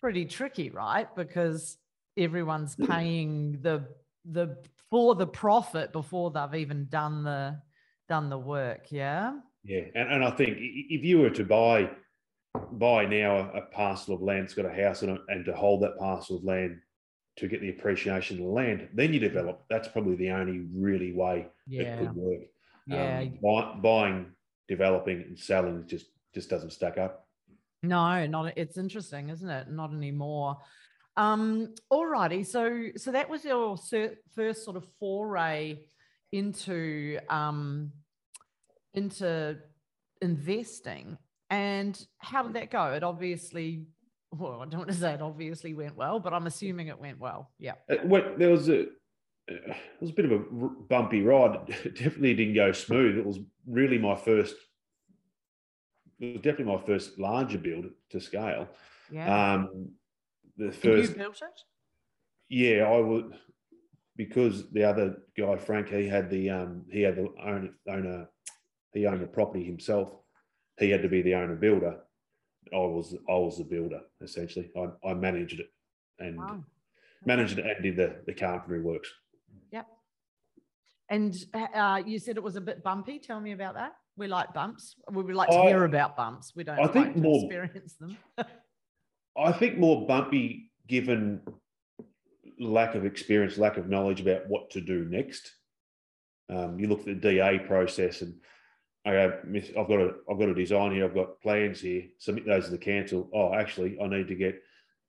pretty 0.00 0.24
tricky 0.24 0.70
right? 0.70 1.14
Because 1.14 1.76
everyone's 2.16 2.74
paying 2.74 3.58
the 3.60 3.86
the 4.24 4.56
for 4.90 5.14
the 5.14 5.26
profit 5.26 5.92
before 5.92 6.30
they've 6.30 6.60
even 6.60 6.86
done 6.88 7.22
the 7.24 7.60
done 8.08 8.28
the 8.28 8.38
work 8.38 8.86
yeah 8.90 9.34
yeah, 9.62 9.82
and, 9.94 10.10
and 10.10 10.24
I 10.24 10.30
think 10.30 10.56
if 10.58 11.04
you 11.04 11.18
were 11.18 11.30
to 11.30 11.44
buy 11.44 11.90
buy 12.72 13.04
now 13.04 13.36
a, 13.36 13.58
a 13.58 13.62
parcel 13.66 14.14
of 14.14 14.22
land 14.22 14.44
that's 14.44 14.54
got 14.54 14.64
a 14.64 14.72
house 14.72 15.02
in 15.02 15.10
it, 15.10 15.20
and 15.28 15.44
to 15.44 15.54
hold 15.54 15.82
that 15.82 15.98
parcel 15.98 16.38
of 16.38 16.44
land 16.44 16.80
to 17.36 17.46
get 17.46 17.60
the 17.60 17.70
appreciation 17.70 18.38
of 18.38 18.44
the 18.44 18.50
land, 18.50 18.88
then 18.94 19.12
you 19.12 19.20
develop. 19.20 19.64
That's 19.68 19.88
probably 19.88 20.16
the 20.16 20.30
only 20.30 20.66
really 20.74 21.12
way 21.12 21.46
it 21.68 21.84
yeah 21.84 21.96
could 21.98 22.14
work. 22.14 22.40
yeah 22.86 23.20
Um, 23.20 23.38
buy, 23.42 23.74
buying, 23.82 24.32
developing, 24.66 25.22
and 25.22 25.38
selling 25.38 25.86
just 25.86 26.06
just 26.34 26.48
doesn't 26.48 26.70
stack 26.72 26.96
up. 26.96 27.26
no 27.82 28.26
not 28.26 28.52
it's 28.56 28.78
interesting 28.78 29.30
isn't 29.30 29.48
it 29.48 29.70
not 29.70 29.92
anymore 29.92 30.56
um 31.16 31.74
alrighty 31.92 32.46
so 32.46 32.86
so 32.96 33.12
that 33.12 33.28
was 33.28 33.44
your 33.44 33.76
first 34.34 34.64
sort 34.64 34.76
of 34.76 34.86
foray 34.98 35.78
into 36.32 37.18
um 37.28 37.90
into 38.94 39.58
investing 40.22 41.18
and 41.50 42.06
how 42.18 42.42
did 42.42 42.54
that 42.54 42.70
go 42.70 42.92
it 42.92 43.02
obviously 43.02 43.84
well 44.32 44.60
i 44.62 44.66
don't 44.66 44.78
want 44.80 44.88
to 44.88 44.94
say 44.94 45.12
it 45.14 45.20
obviously 45.22 45.74
went 45.74 45.96
well 45.96 46.20
but 46.20 46.32
i'm 46.32 46.46
assuming 46.46 46.86
it 46.88 46.98
went 47.00 47.18
well 47.18 47.50
yeah 47.58 47.74
It 47.88 48.06
went, 48.06 48.38
there 48.38 48.50
was 48.50 48.68
a 48.68 48.86
it 49.48 49.76
was 50.00 50.10
a 50.10 50.12
bit 50.12 50.26
of 50.26 50.32
a 50.32 50.38
bumpy 50.38 51.22
ride. 51.22 51.58
It 51.84 51.96
definitely 51.96 52.34
didn't 52.34 52.54
go 52.54 52.70
smooth. 52.70 53.18
It 53.18 53.26
was 53.26 53.40
really 53.66 53.98
my 53.98 54.14
first. 54.14 54.54
It 56.20 56.34
was 56.34 56.42
definitely 56.42 56.72
my 56.76 56.80
first 56.80 57.18
larger 57.18 57.58
build 57.58 57.86
to 58.10 58.20
scale. 58.20 58.68
yeah 59.10 59.54
Um, 59.54 59.90
the 60.66 60.72
first, 60.72 61.10
you 61.12 61.16
built 61.16 61.42
it 61.42 61.60
yeah, 62.50 62.82
I 62.84 62.98
would 62.98 63.32
because 64.16 64.70
the 64.72 64.84
other 64.84 65.18
guy, 65.38 65.56
Frank, 65.56 65.88
he 65.88 66.06
had 66.08 66.28
the 66.28 66.50
um, 66.50 66.84
he 66.90 67.00
had 67.02 67.16
the 67.16 67.28
owner, 67.42 67.70
owner, 67.88 68.28
he 68.92 69.06
owned 69.06 69.22
the 69.22 69.26
property 69.26 69.64
himself. 69.64 70.12
He 70.78 70.90
had 70.90 71.02
to 71.02 71.08
be 71.08 71.22
the 71.22 71.34
owner 71.34 71.54
builder. 71.54 72.00
I 72.72 72.76
was 72.76 73.14
I 73.28 73.32
was 73.32 73.58
the 73.58 73.64
builder 73.64 74.00
essentially. 74.20 74.70
I, 74.76 75.08
I 75.10 75.14
managed 75.14 75.60
it 75.60 75.68
and 76.18 76.38
wow 76.38 76.62
managed 77.24 77.58
it 77.58 77.66
and 77.66 77.82
did 77.82 77.96
the 77.96 78.16
the 78.26 78.34
carpentry 78.34 78.80
works. 78.82 79.08
Yep. 79.72 79.86
And 81.08 81.36
uh, 81.54 82.02
you 82.06 82.18
said 82.18 82.36
it 82.36 82.42
was 82.42 82.56
a 82.56 82.60
bit 82.60 82.82
bumpy. 82.82 83.18
Tell 83.18 83.40
me 83.40 83.52
about 83.52 83.74
that. 83.74 83.92
We 84.16 84.26
like 84.26 84.52
bumps. 84.54 84.96
We 85.10 85.22
would 85.22 85.34
like 85.34 85.50
to 85.50 85.56
I- 85.56 85.68
hear 85.68 85.84
about 85.84 86.16
bumps. 86.16 86.52
We 86.56 86.64
don't 86.64 86.78
I 86.78 86.86
think 86.88 87.06
like 87.06 87.14
to 87.14 87.20
more- 87.20 87.44
experience 87.44 87.94
them. 87.94 88.16
I 89.36 89.52
think 89.52 89.78
more 89.78 90.06
bumpy 90.06 90.70
given 90.86 91.40
lack 92.58 92.94
of 92.94 93.04
experience, 93.04 93.58
lack 93.58 93.76
of 93.76 93.88
knowledge 93.88 94.20
about 94.20 94.48
what 94.48 94.70
to 94.70 94.80
do 94.80 95.04
next. 95.04 95.52
Um, 96.48 96.78
you 96.78 96.88
look 96.88 97.00
at 97.00 97.06
the 97.06 97.14
DA 97.14 97.58
process 97.60 98.22
and 98.22 98.34
okay, 99.06 99.70
I've 99.78 99.88
got 99.88 100.00
a 100.00 100.14
I've 100.30 100.38
got 100.38 100.48
a 100.48 100.54
design 100.54 100.92
here, 100.92 101.04
I've 101.04 101.14
got 101.14 101.40
plans 101.40 101.80
here, 101.80 102.04
submit 102.18 102.46
those 102.46 102.66
to 102.66 102.70
the 102.72 102.78
council. 102.78 103.30
Oh, 103.32 103.54
actually, 103.54 103.98
I 104.00 104.08
need 104.08 104.28
to 104.28 104.34
get 104.34 104.60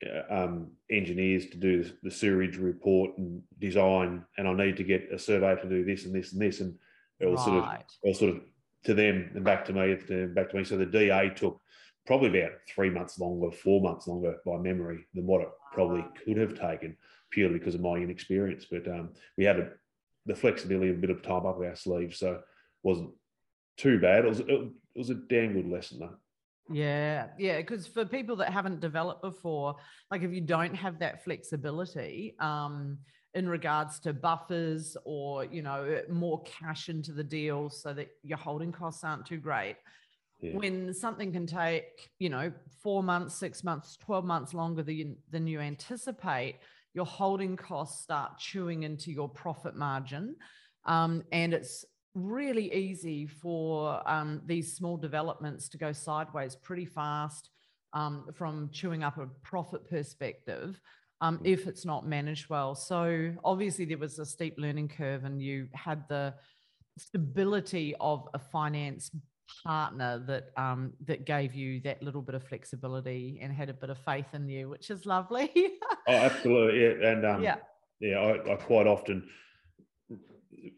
uh, 0.05 0.33
um, 0.33 0.71
engineers 0.89 1.47
to 1.47 1.57
do 1.57 1.89
the 2.03 2.11
sewerage 2.11 2.57
report 2.57 3.17
and 3.17 3.41
design, 3.59 4.23
and 4.37 4.47
I 4.47 4.53
need 4.53 4.77
to 4.77 4.83
get 4.83 5.11
a 5.11 5.19
survey 5.19 5.59
to 5.61 5.69
do 5.69 5.83
this 5.83 6.05
and 6.05 6.13
this 6.13 6.33
and 6.33 6.41
this, 6.41 6.61
and 6.61 6.75
it 7.19 7.25
was 7.27 7.43
sort 7.43 7.57
of 7.57 7.63
right. 7.63 7.91
or 8.03 8.13
sort 8.13 8.35
of 8.35 8.41
to 8.83 8.93
them 8.93 9.31
and 9.35 9.43
back 9.43 9.65
to 9.65 9.73
me, 9.73 9.97
and 10.09 10.35
back 10.35 10.49
to 10.51 10.57
me. 10.57 10.63
So 10.63 10.77
the 10.77 10.85
DA 10.85 11.29
took 11.35 11.59
probably 12.05 12.39
about 12.39 12.53
three 12.67 12.89
months 12.89 13.19
longer, 13.19 13.51
four 13.51 13.81
months 13.81 14.07
longer 14.07 14.37
by 14.45 14.57
memory 14.57 15.05
than 15.13 15.25
what 15.25 15.41
it 15.41 15.49
probably 15.73 16.05
could 16.25 16.37
have 16.37 16.59
taken 16.59 16.97
purely 17.29 17.57
because 17.57 17.75
of 17.75 17.81
my 17.81 17.95
inexperience. 17.95 18.65
But 18.69 18.87
um, 18.87 19.11
we 19.37 19.43
had 19.43 19.59
a, 19.59 19.69
the 20.25 20.35
flexibility 20.35 20.89
and 20.89 20.97
a 20.97 21.01
bit 21.01 21.09
of 21.09 21.21
time 21.21 21.45
up 21.45 21.59
our 21.59 21.75
sleeves, 21.75 22.19
so 22.19 22.33
it 22.33 22.41
wasn't 22.83 23.11
too 23.77 23.99
bad. 23.99 24.25
It 24.25 24.29
was 24.29 24.39
it, 24.41 24.69
was 24.95 25.09
a 25.09 25.15
damn 25.15 25.53
good 25.53 25.67
lesson 25.67 25.99
though. 25.99 26.15
Yeah, 26.69 27.27
yeah. 27.37 27.57
Because 27.57 27.87
for 27.87 28.05
people 28.05 28.35
that 28.37 28.51
haven't 28.51 28.81
developed 28.81 29.21
before, 29.21 29.75
like 30.09 30.21
if 30.21 30.31
you 30.31 30.41
don't 30.41 30.75
have 30.75 30.99
that 30.99 31.23
flexibility 31.23 32.35
um, 32.39 32.97
in 33.33 33.47
regards 33.47 33.99
to 34.01 34.13
buffers 34.13 34.97
or 35.05 35.45
you 35.45 35.61
know 35.61 36.01
more 36.09 36.43
cash 36.43 36.89
into 36.89 37.13
the 37.13 37.23
deal, 37.23 37.69
so 37.69 37.93
that 37.93 38.09
your 38.23 38.37
holding 38.37 38.71
costs 38.71 39.03
aren't 39.03 39.25
too 39.25 39.37
great. 39.37 39.77
Yeah. 40.41 40.57
When 40.57 40.93
something 40.93 41.31
can 41.31 41.45
take 41.45 42.09
you 42.19 42.29
know 42.29 42.51
four 42.81 43.03
months, 43.03 43.35
six 43.35 43.63
months, 43.63 43.97
twelve 43.97 44.25
months 44.25 44.53
longer 44.53 44.83
than 44.83 44.95
you, 44.95 45.15
than 45.29 45.47
you 45.47 45.59
anticipate, 45.59 46.55
your 46.93 47.05
holding 47.05 47.55
costs 47.55 48.03
start 48.03 48.37
chewing 48.37 48.83
into 48.83 49.11
your 49.11 49.29
profit 49.29 49.75
margin, 49.75 50.35
um, 50.85 51.23
and 51.31 51.53
it's 51.53 51.85
really 52.13 52.73
easy 52.73 53.25
for 53.25 54.01
um, 54.09 54.41
these 54.45 54.75
small 54.75 54.97
developments 54.97 55.69
to 55.69 55.77
go 55.77 55.93
sideways 55.93 56.55
pretty 56.55 56.85
fast 56.85 57.49
um, 57.93 58.25
from 58.33 58.69
chewing 58.71 59.03
up 59.03 59.17
a 59.17 59.27
profit 59.43 59.89
perspective 59.89 60.81
um, 61.21 61.39
if 61.43 61.67
it's 61.67 61.85
not 61.85 62.05
managed 62.05 62.49
well. 62.49 62.75
So 62.75 63.33
obviously 63.43 63.85
there 63.85 63.97
was 63.97 64.19
a 64.19 64.25
steep 64.25 64.55
learning 64.57 64.89
curve 64.89 65.23
and 65.23 65.41
you 65.41 65.67
had 65.73 66.03
the 66.09 66.33
stability 66.97 67.95
of 67.99 68.27
a 68.33 68.39
finance 68.39 69.11
partner 69.63 70.23
that 70.27 70.51
um, 70.57 70.93
that 71.05 71.25
gave 71.25 71.53
you 71.53 71.79
that 71.81 72.01
little 72.01 72.21
bit 72.21 72.35
of 72.35 72.43
flexibility 72.43 73.39
and 73.41 73.51
had 73.53 73.69
a 73.69 73.73
bit 73.73 73.89
of 73.89 73.97
faith 73.99 74.27
in 74.33 74.47
you, 74.47 74.69
which 74.69 74.89
is 74.89 75.05
lovely. 75.05 75.51
oh, 76.07 76.13
absolutely, 76.13 76.81
yeah, 76.81 77.11
and 77.11 77.25
um, 77.25 77.43
yeah, 77.43 77.55
yeah, 77.99 78.17
I, 78.17 78.53
I 78.53 78.55
quite 78.55 78.87
often 78.87 79.27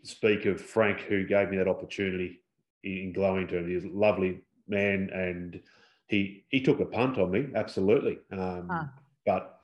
speak 0.03 0.46
of 0.46 0.62
Frank, 0.62 1.01
who 1.01 1.25
gave 1.25 1.50
me 1.50 1.58
that 1.58 1.68
opportunity 1.68 2.42
in 2.84 3.13
glowing 3.13 3.48
terms. 3.48 3.68
He's 3.70 3.92
a 3.92 3.96
lovely 3.96 4.42
man, 4.68 5.10
and 5.13 5.62
he 6.08 6.46
he 6.50 6.62
took 6.62 6.80
a 6.80 6.86
punt 6.86 7.18
on 7.18 7.32
me, 7.32 7.48
absolutely. 7.56 8.20
Um, 8.32 8.68
ah. 8.70 8.89
But 9.25 9.60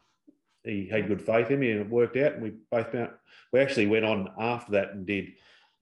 he 0.64 0.88
had 0.88 1.08
good 1.08 1.22
faith 1.22 1.52
in 1.52 1.60
me, 1.60 1.72
and 1.72 1.82
it 1.82 1.90
worked 1.90 2.18
out. 2.18 2.34
And 2.34 2.44
we 2.44 2.54
both 2.72 2.94
we 3.52 3.60
actually 3.60 3.88
went 3.88 4.06
on 4.06 4.30
after 4.40 4.72
that 4.74 4.94
and 4.94 5.06
did 5.06 5.34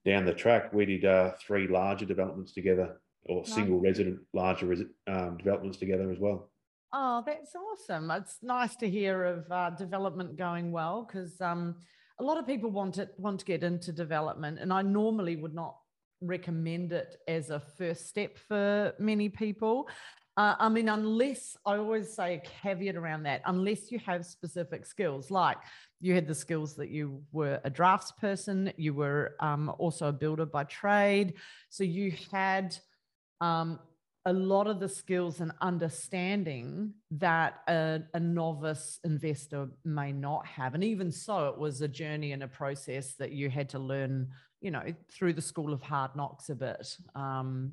down 0.04 0.24
the 0.24 0.34
track. 0.34 0.72
We 0.72 0.86
did 0.86 1.04
uh, 1.04 1.32
three 1.38 1.66
larger 1.66 2.06
developments 2.06 2.52
together, 2.52 3.00
or 3.28 3.42
nice. 3.42 3.54
single 3.54 3.80
resident 3.80 4.18
larger 4.32 4.66
resi- 4.66 4.88
um, 5.06 5.36
developments 5.36 5.78
together 5.78 6.10
as 6.10 6.18
well. 6.18 6.50
Oh, 6.92 7.22
that's 7.26 7.54
awesome! 7.54 8.10
It's 8.10 8.38
nice 8.42 8.74
to 8.76 8.88
hear 8.88 9.24
of 9.24 9.52
uh, 9.52 9.70
development 9.70 10.36
going 10.36 10.72
well 10.72 11.06
because 11.06 11.38
um, 11.40 11.76
a 12.18 12.24
lot 12.24 12.38
of 12.38 12.46
people 12.46 12.70
want 12.70 12.94
to 12.94 13.08
want 13.18 13.40
to 13.40 13.44
get 13.44 13.62
into 13.62 13.92
development, 13.92 14.58
and 14.58 14.72
I 14.72 14.82
normally 14.82 15.36
would 15.36 15.54
not 15.54 15.76
recommend 16.20 16.92
it 16.92 17.16
as 17.28 17.50
a 17.50 17.60
first 17.60 18.08
step 18.08 18.38
for 18.38 18.94
many 18.98 19.28
people. 19.28 19.88
Uh, 20.36 20.54
I 20.60 20.68
mean, 20.68 20.88
unless 20.88 21.56
I 21.66 21.76
always 21.76 22.14
say 22.14 22.34
a 22.34 22.38
caveat 22.62 22.94
around 22.94 23.24
that, 23.24 23.42
unless 23.44 23.90
you 23.90 23.98
have 24.06 24.24
specific 24.24 24.86
skills, 24.86 25.32
like 25.32 25.58
you 26.00 26.14
had 26.14 26.28
the 26.28 26.34
skills 26.34 26.76
that 26.76 26.90
you 26.90 27.22
were 27.32 27.60
a 27.64 27.70
drafts 27.70 28.12
person, 28.12 28.72
you 28.76 28.94
were 28.94 29.34
um, 29.40 29.74
also 29.78 30.06
a 30.06 30.12
builder 30.12 30.46
by 30.46 30.62
trade, 30.64 31.34
so 31.70 31.82
you 31.82 32.12
had 32.30 32.76
um, 33.40 33.78
a 34.26 34.32
lot 34.32 34.66
of 34.66 34.78
the 34.78 34.88
skills 34.88 35.40
and 35.40 35.52
understanding 35.60 36.92
that 37.12 37.60
a, 37.68 38.00
a, 38.12 38.20
novice 38.20 38.98
investor 39.04 39.68
may 39.84 40.12
not 40.12 40.44
have. 40.46 40.74
And 40.74 40.84
even 40.84 41.10
so, 41.10 41.48
it 41.48 41.58
was 41.58 41.80
a 41.80 41.88
journey 41.88 42.32
and 42.32 42.42
a 42.42 42.48
process 42.48 43.14
that 43.14 43.32
you 43.32 43.48
had 43.48 43.70
to 43.70 43.78
learn, 43.78 44.28
you 44.60 44.70
know, 44.70 44.82
through 45.10 45.32
the 45.32 45.40
school 45.40 45.72
of 45.72 45.80
hard 45.80 46.14
knocks 46.14 46.50
a 46.50 46.54
bit. 46.54 46.94
Um, 47.14 47.72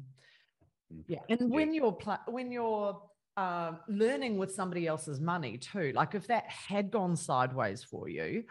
mm. 0.93 1.03
yeah, 1.07 1.19
and 1.29 1.51
when 1.51 1.73
you're 1.73 1.91
pl- 1.91 2.23
when 2.27 2.51
you're 2.51 3.01
uh, 3.35 3.73
learning 3.89 4.37
with 4.37 4.53
somebody 4.53 4.87
else's 4.87 5.19
money 5.19 5.57
too, 5.57 5.91
like 5.93 6.15
if 6.15 6.27
that 6.27 6.45
had 6.47 6.89
gone 6.89 7.17
sideways 7.17 7.83
for 7.83 8.07
you, 8.07 8.43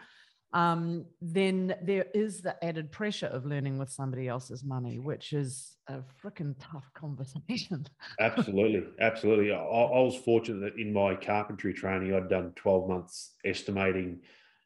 um, 0.55 1.05
then 1.21 1.75
there 1.81 2.05
is 2.13 2.41
the 2.41 2.63
added 2.63 2.89
pressure 2.89 3.27
of 3.27 3.45
learning 3.45 3.77
with 3.77 3.89
somebody 3.89 4.29
else's 4.29 4.63
money, 4.63 4.99
which 4.99 5.33
is 5.33 5.75
a 5.89 5.99
freaking 6.23 6.55
tough 6.59 6.89
conversation. 6.93 7.85
absolutely, 8.21 8.85
absolutely. 9.01 9.51
I, 9.51 9.57
I, 9.57 9.99
was 9.99 10.15
fortunate 10.15 10.61
that 10.61 10.81
in 10.81 10.93
my 10.93 11.13
carpentry 11.13 11.73
training, 11.73 12.15
I'd 12.15 12.29
done 12.29 12.53
12 12.55 12.87
months 12.87 13.33
estimating 13.43 14.21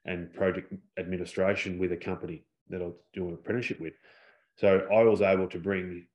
and 0.06 0.32
project 0.32 0.72
administration 1.00 1.80
with 1.80 1.92
a 1.92 1.98
company 1.98 2.46
that 2.70 2.84
I 2.84 2.86
was 2.86 2.96
doing 3.14 3.30
an 3.30 3.34
apprenticeship 3.34 3.80
with. 3.80 3.94
So 4.58 4.88
I 4.94 5.02
was 5.02 5.24
able 5.24 5.48
to 5.48 5.58
bring 5.58 6.06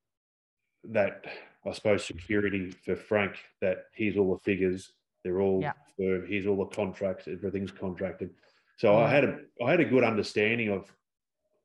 that, 0.85 1.25
I 1.67 1.73
suppose, 1.73 2.05
security 2.05 2.71
for 2.85 2.95
Frank 2.95 3.39
that 3.61 3.87
here's 3.93 4.17
all 4.17 4.35
the 4.35 4.41
figures, 4.45 4.93
they're 5.25 5.41
all 5.41 5.61
yeah. 5.61 5.73
firm, 5.99 6.27
here's 6.29 6.47
all 6.47 6.59
the 6.59 6.77
contracts, 6.77 7.27
everything's 7.27 7.73
contracted 7.73 8.31
so 8.77 8.97
I 8.97 9.09
had 9.09 9.25
a 9.25 9.39
I 9.65 9.71
had 9.71 9.81
a 9.81 9.85
good 9.85 10.05
understanding 10.05 10.71
of 10.71 10.91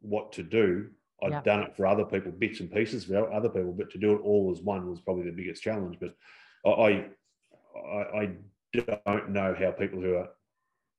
what 0.01 0.31
to 0.33 0.43
do. 0.43 0.89
i 1.23 1.29
had 1.29 1.43
done 1.43 1.63
it 1.63 1.75
for 1.75 1.85
other 1.85 2.05
people, 2.05 2.31
bits 2.31 2.59
and 2.59 2.71
pieces 2.71 3.05
for 3.05 3.31
other 3.31 3.49
people, 3.49 3.73
but 3.73 3.91
to 3.91 3.97
do 3.97 4.13
it 4.13 4.21
all 4.21 4.51
as 4.51 4.61
one 4.61 4.89
was 4.89 5.01
probably 5.01 5.23
the 5.23 5.31
biggest 5.31 5.63
challenge. 5.63 5.97
But 5.99 6.15
I 6.65 7.05
I, 7.75 8.19
I 8.21 8.31
don't 8.73 9.29
know 9.29 9.55
how 9.57 9.71
people 9.71 10.01
who 10.01 10.15
are 10.15 10.29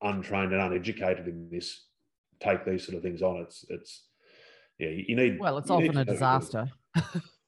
untrained 0.03 0.53
and 0.53 0.63
uneducated 0.63 1.29
in 1.29 1.49
this 1.51 1.87
take 2.41 2.65
these 2.65 2.85
sort 2.85 2.97
of 2.97 3.03
things 3.03 3.23
on. 3.23 3.39
It's 3.39 3.65
it's 3.69 4.05
yeah, 4.79 4.89
you 4.89 5.15
need. 5.15 5.39
Well, 5.39 5.59
it's 5.59 5.71
often 5.71 5.97
a 5.99 6.05
disaster. 6.05 6.69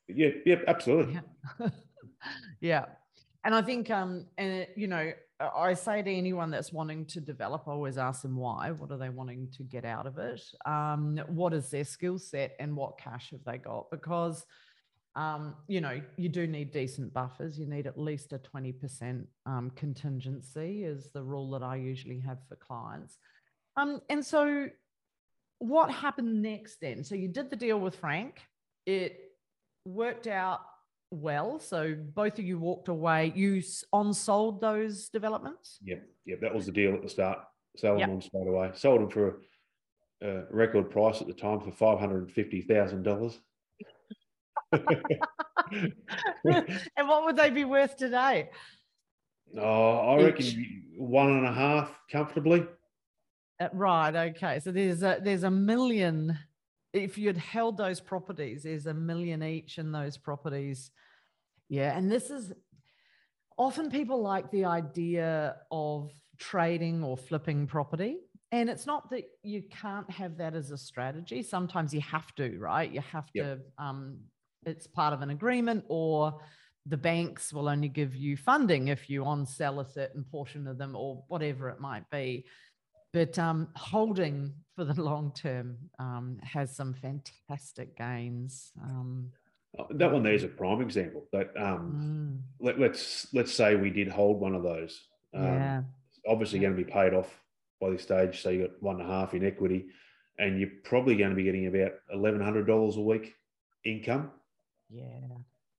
yeah, 0.07 0.29
yeah, 0.45 0.57
absolutely. 0.69 1.19
Yeah. 1.59 1.69
yeah. 2.61 2.85
And 3.45 3.55
I 3.55 3.63
think, 3.63 3.91
um, 3.91 4.27
and 4.37 4.67
you 4.77 4.87
know, 4.87 5.13
I 5.55 5.75
say 5.75 6.03
to 6.03 6.11
anyone 6.11 6.51
that's 6.51 6.73
wanting 6.73 7.07
to 7.07 7.21
develop, 7.21 7.65
I 7.67 7.73
always 7.73 7.99
ask 7.99 8.23
them 8.23 8.37
why. 8.37 8.71
What 8.71 8.91
are 8.91 8.99
they 8.99 9.09
wanting 9.09 9.49
to 9.57 9.63
get 9.63 9.85
out 9.85 10.07
of 10.07 10.19
it? 10.19 10.43
Um, 10.65 11.21
what 11.29 11.53
is 11.53 11.71
their 11.71 11.85
skill 11.85 12.19
set 12.19 12.55
and 12.59 12.77
what 12.77 12.99
cash 12.99 13.31
have 13.31 13.45
they 13.45 13.59
got? 13.59 13.91
Because, 13.91 14.45
um, 15.17 15.55
you 15.69 15.81
know, 15.81 16.01
you 16.17 16.29
do 16.29 16.47
need 16.47 16.73
decent 16.73 17.13
buffers. 17.13 17.59
You 17.59 17.67
need 17.67 17.87
at 17.87 17.99
least 17.99 18.33
a 18.33 18.39
20% 18.39 19.25
um, 19.47 19.71
contingency, 19.77 20.85
is 20.85 21.11
the 21.13 21.23
rule 21.23 21.51
that 21.51 21.63
I 21.63 21.77
usually 21.77 22.21
have 22.21 22.39
for 22.49 22.57
clients. 22.57 23.19
Um, 23.77 24.01
and 24.09 24.25
so, 24.25 24.69
what 25.59 25.91
happened 25.91 26.43
next 26.43 26.81
then? 26.81 27.05
So, 27.05 27.15
you 27.15 27.29
did 27.29 27.51
the 27.51 27.57
deal 27.57 27.79
with 27.81 27.97
Frank, 27.97 28.41
it 28.87 29.19
worked 29.85 30.27
out 30.27 30.61
well. 31.13 31.59
So 31.59 31.95
both 32.15 32.39
of 32.39 32.45
you 32.45 32.59
walked 32.59 32.89
away. 32.89 33.33
You 33.35 33.63
on 33.93 34.13
sold 34.15 34.61
those 34.61 35.09
developments. 35.09 35.79
Yep, 35.85 36.03
yep. 36.27 36.41
that 36.41 36.55
was 36.55 36.67
the 36.67 36.73
deal 36.73 36.95
at 36.95 37.03
the 37.03 37.09
start. 37.09 37.39
Selling 37.77 38.01
yep. 38.01 38.09
them 38.09 38.21
straight 38.21 38.49
away. 38.49 38.71
Sold 38.75 39.01
them 39.01 39.11
for 39.11 39.41
a, 40.21 40.29
a 40.29 40.45
record 40.51 40.91
price 40.91 41.21
at 41.21 41.27
the 41.27 41.33
time 41.33 41.61
for 41.61 41.71
five 41.71 41.99
hundred 41.99 42.23
and 42.23 42.33
fifty 42.33 42.61
thousand 42.61 43.03
dollars. 43.03 43.39
and 44.73 45.93
what 47.09 47.25
would 47.25 47.37
they 47.37 47.51
be 47.51 47.65
worth 47.65 47.97
today? 47.97 48.51
Oh, 49.59 50.17
I 50.17 50.23
reckon 50.23 50.85
one 50.97 51.31
and 51.31 51.47
a 51.47 51.53
half 51.53 51.99
comfortably. 52.11 52.67
Uh, 53.61 53.69
right. 53.73 54.15
Okay. 54.15 54.61
So 54.61 54.73
there's 54.73 55.03
a 55.03 55.19
there's 55.23 55.45
a 55.45 55.51
million 55.51 56.39
if 56.93 57.19
you'd 57.19 57.39
held 57.39 57.77
those 57.77 58.01
properties, 58.01 58.65
there's 58.65 58.87
a 58.87 58.95
million 58.95 59.43
each 59.43 59.79
in 59.79 59.93
those 59.93 60.17
properties. 60.17 60.91
Yeah. 61.69 61.97
And 61.97 62.11
this 62.11 62.31
is 62.31 62.53
often 63.57 63.91
people 63.91 64.21
like 64.21 64.51
the 64.51 64.67
idea 64.67 65.57
of 65.71 66.11
trading 66.39 67.03
or 67.03 67.17
flipping 67.17 67.67
property. 67.67 68.19
And 68.51 68.69
it's 68.69 68.87
not 68.87 69.11
that 69.11 69.25
you 69.43 69.63
can't 69.63 70.11
have 70.11 70.37
that 70.37 70.55
as 70.55 70.71
a 70.71 70.77
strategy. 70.77 71.43
Sometimes 71.43 71.95
you 71.95 72.03
have 72.03 72.35
to, 72.35 72.59
right? 72.59 72.91
You 72.91 73.01
have 73.01 73.25
yep. 73.33 73.59
to, 73.79 73.83
um, 73.83 74.19
it's 74.67 74.87
part 74.87 75.15
of 75.15 75.23
an 75.23 75.31
agreement, 75.31 75.85
or 75.89 76.39
the 76.85 76.99
banks 76.99 77.53
will 77.53 77.69
only 77.69 77.89
give 77.89 78.15
you 78.15 78.37
funding 78.37 78.89
if 78.89 79.09
you 79.09 79.25
on 79.25 79.47
sell 79.47 79.81
a 79.81 79.89
certain 79.89 80.25
portion 80.25 80.67
of 80.67 80.77
them 80.77 80.95
or 80.95 81.25
whatever 81.29 81.71
it 81.71 81.81
might 81.81 82.09
be. 82.11 82.45
But 83.13 83.39
um, 83.39 83.69
holding 83.77 84.55
for 84.75 84.85
the 84.85 85.01
long 85.01 85.33
term 85.35 85.77
um, 85.99 86.39
has 86.43 86.75
some 86.75 86.95
fantastic 86.95 87.97
gains. 87.97 88.73
Um, 88.83 89.31
oh, 89.79 89.87
that 89.91 90.11
one 90.11 90.23
there 90.23 90.33
is 90.33 90.45
a 90.45 90.49
prime 90.49 90.81
example. 90.81 91.27
That 91.33 91.51
um, 91.57 92.41
mm. 92.41 92.65
let, 92.65 92.77
us 92.77 92.81
let's, 92.81 93.27
let's 93.35 93.53
say 93.53 93.77
we 93.77 93.91
did 93.91 94.09
hold 94.09 94.41
one 94.41 94.55
of 94.55 94.63
those. 94.63 95.01
Um, 95.35 95.45
yeah. 95.45 95.83
Obviously, 96.27 96.59
yeah. 96.59 96.69
going 96.69 96.79
to 96.79 96.85
be 96.85 96.91
paid 96.91 97.13
off 97.13 97.29
by 97.81 97.91
this 97.91 98.03
stage. 98.03 98.41
So 98.43 98.51
you 98.51 98.63
got 98.63 98.83
one 98.83 99.01
and 99.01 99.11
a 99.11 99.13
half 99.13 99.35
in 99.35 99.45
equity, 99.45 99.87
and 100.39 100.59
you're 100.59 100.71
probably 100.85 101.17
going 101.17 101.31
to 101.31 101.37
be 101.37 101.45
getting 101.45 101.67
about 101.67 101.93
eleven 102.13 102.41
hundred 102.41 102.67
dollars 102.67 102.97
a 102.97 103.01
week 103.01 103.35
income. 103.85 104.31
Yeah. 104.89 105.03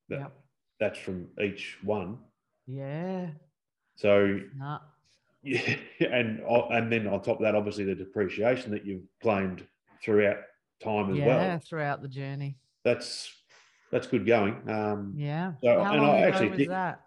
That, 0.09 0.19
yep. 0.19 0.31
That's 0.79 0.99
from 0.99 1.29
each 1.41 1.77
one. 1.81 2.17
Yeah. 2.67 3.27
So 3.95 4.39
nah. 4.55 4.79
Yeah, 5.43 5.75
and 5.99 6.39
and 6.39 6.91
then 6.91 7.07
on 7.07 7.21
top 7.21 7.37
of 7.37 7.43
that, 7.43 7.55
obviously 7.55 7.83
the 7.83 7.95
depreciation 7.95 8.71
that 8.71 8.85
you've 8.85 9.03
claimed 9.21 9.65
throughout 10.03 10.37
time 10.81 11.11
as 11.11 11.17
yeah, 11.17 11.27
well. 11.27 11.41
Yeah, 11.41 11.59
throughout 11.59 12.01
the 12.01 12.07
journey. 12.07 12.57
That's 12.83 13.33
that's 13.91 14.07
good 14.07 14.25
going. 14.25 14.57
Um, 14.69 15.13
yeah. 15.17 15.53
So, 15.61 15.83
how 15.83 15.95
long 15.95 16.09
I 16.09 16.27
ago 16.27 16.49
was 16.49 16.67
that? 16.67 17.01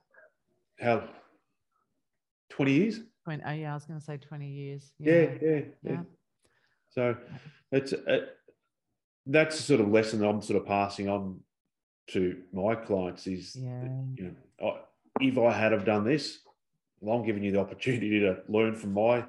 How? 0.81 1.09
Twenty 2.51 2.73
years. 2.73 3.01
20, 3.25 3.43
oh 3.45 3.53
yeah, 3.53 3.73
I 3.73 3.75
was 3.75 3.85
going 3.85 3.99
to 3.99 4.05
say 4.05 4.19
twenty 4.19 4.49
years. 4.49 4.93
Yeah, 4.99 5.13
yeah, 5.13 5.29
yeah. 5.43 5.51
yeah. 5.51 5.63
yeah. 5.83 6.01
So 6.91 7.17
it's 7.73 7.93
uh, 7.93 8.27
that's 9.27 9.57
the 9.57 9.63
sort 9.63 9.81
of 9.81 9.89
lesson 9.89 10.21
that 10.21 10.29
I'm 10.29 10.41
sort 10.41 10.61
of 10.61 10.67
passing 10.67 11.09
on 11.09 11.41
to 12.09 12.41
my 12.53 12.75
clients 12.75 13.27
is, 13.27 13.57
yeah. 13.57 13.83
you 14.15 14.37
know, 14.61 14.79
if 15.21 15.39
I 15.39 15.53
had 15.53 15.73
have 15.73 15.85
done 15.85 16.05
this, 16.05 16.39
well, 17.07 17.19
I'm 17.19 17.25
giving 17.25 17.45
you 17.45 17.53
the 17.53 17.61
opportunity 17.61 18.19
to 18.19 18.39
learn 18.49 18.75
from 18.75 18.93
my, 18.93 19.25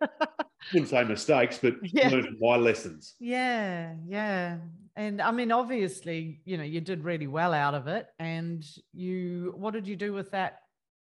wouldn't 0.72 0.90
say 0.90 1.04
mistakes, 1.04 1.56
but 1.62 1.76
yeah. 1.84 2.08
learn 2.08 2.24
from 2.24 2.38
my 2.40 2.56
lessons. 2.56 3.14
Yeah, 3.20 3.94
yeah. 4.08 4.56
And 4.96 5.22
I 5.22 5.30
mean, 5.30 5.52
obviously, 5.52 6.40
you 6.44 6.56
know, 6.56 6.64
you 6.64 6.80
did 6.80 7.04
really 7.04 7.28
well 7.28 7.54
out 7.54 7.74
of 7.74 7.86
it. 7.86 8.08
And 8.18 8.66
you, 8.92 9.54
what 9.56 9.72
did 9.72 9.86
you 9.86 9.94
do 9.94 10.12
with 10.12 10.32
that 10.32 10.62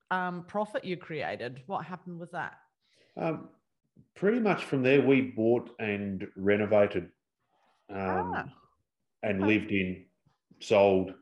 um, 0.10 0.46
profit 0.48 0.86
you 0.86 0.96
created? 0.96 1.64
What 1.66 1.84
happened 1.86 2.18
with 2.18 2.32
that? 2.32 2.54
Um, 3.18 3.50
pretty 4.16 4.40
much 4.40 4.64
from 4.64 4.84
there, 4.84 5.02
we 5.02 5.20
bought 5.20 5.70
and 5.80 6.26
renovated 6.38 7.10
um, 7.90 8.34
ah. 8.38 8.46
and 9.22 9.46
lived 9.46 9.72
in, 9.72 10.06
sold, 10.62 11.14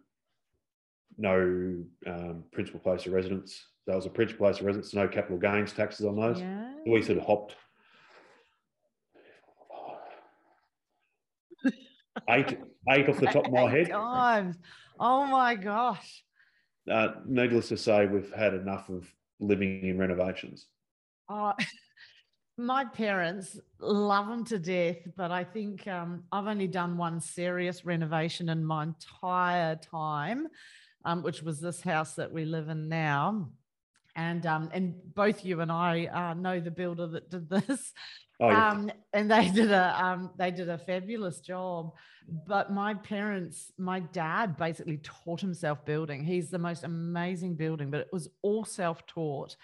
no 1.18 1.84
um, 2.06 2.44
principal 2.52 2.80
place 2.80 3.08
of 3.08 3.13
residence. 3.13 3.66
That 3.88 3.95
was 3.95 4.06
a 4.06 4.10
principal 4.10 4.45
place 4.45 4.60
of 4.60 4.65
residence, 4.65 4.93
no 4.93 5.08
capital 5.08 5.38
gains 5.38 5.71
taxes 5.71 6.06
on 6.06 6.17
those. 6.17 6.41
Yeah. 6.41 6.73
We 6.86 7.02
sort 7.02 7.19
of 7.19 7.26
hopped 7.26 7.56
eight, 12.30 12.60
eight 12.89 13.10
off 13.10 13.19
the 13.19 13.28
top 13.28 13.45
of 13.45 13.52
my 13.52 13.69
head. 13.69 13.89
Times. 13.89 14.58
Oh 15.00 15.26
my 15.26 15.56
gosh. 15.56 16.23
Uh, 16.89 17.10
needless 17.26 17.69
to 17.69 17.78
say, 17.78 18.06
we've 18.06 18.32
had 18.34 18.54
enough 18.54 18.89
of 18.89 19.10
living 19.39 19.86
in 19.86 19.97
renovations. 19.97 20.67
Oh, 21.30 21.54
my 22.58 22.86
parents 22.86 23.60
love 23.80 24.28
them 24.28 24.43
to 24.45 24.60
death, 24.60 24.97
but 25.15 25.32
I 25.32 25.43
think 25.43 25.88
um, 25.88 26.23
I've 26.32 26.47
only 26.47 26.67
done 26.67 26.97
one 26.97 27.19
serious 27.19 27.86
renovation 27.86 28.50
in 28.50 28.65
my 28.65 28.84
entire 28.84 29.76
time, 29.76 30.47
um, 31.06 31.23
which 31.23 31.41
was 31.43 31.60
this 31.60 31.82
house 31.82 32.15
that 32.15 32.32
we 32.32 32.45
live 32.45 32.69
in 32.69 32.89
now. 32.89 33.50
And 34.17 34.45
um, 34.45 34.69
and 34.73 34.95
both 35.13 35.45
you 35.45 35.62
and 35.62 35.71
I 35.71 36.06
uh, 36.08 36.34
know 36.34 36.60
the 36.60 36.71
builder 36.71 37.08
that 37.08 37.30
did 37.30 37.49
this. 37.49 37.93
Oh, 38.39 38.49
yeah. 38.49 38.69
um, 38.69 38.91
and 39.13 39.32
they 39.32 39.49
did 39.49 39.71
a 39.71 40.03
um, 40.03 40.32
they 40.38 40.51
did 40.51 40.69
a 40.69 40.77
fabulous 40.77 41.39
job. 41.39 41.93
But 42.45 42.73
my 42.73 42.93
parents, 42.95 43.71
my 43.77 43.99
dad 44.01 44.58
basically 44.58 44.97
taught 44.97 45.39
himself 45.39 45.86
building. 45.86 46.23
He's 46.23 46.49
the 46.49 46.60
most 46.60 46.84
amazing 46.84 47.56
building, 47.56 47.89
but 47.89 48.01
it 48.01 48.10
was 48.12 48.27
all 48.41 48.65
self 48.65 49.06
taught. 49.06 49.56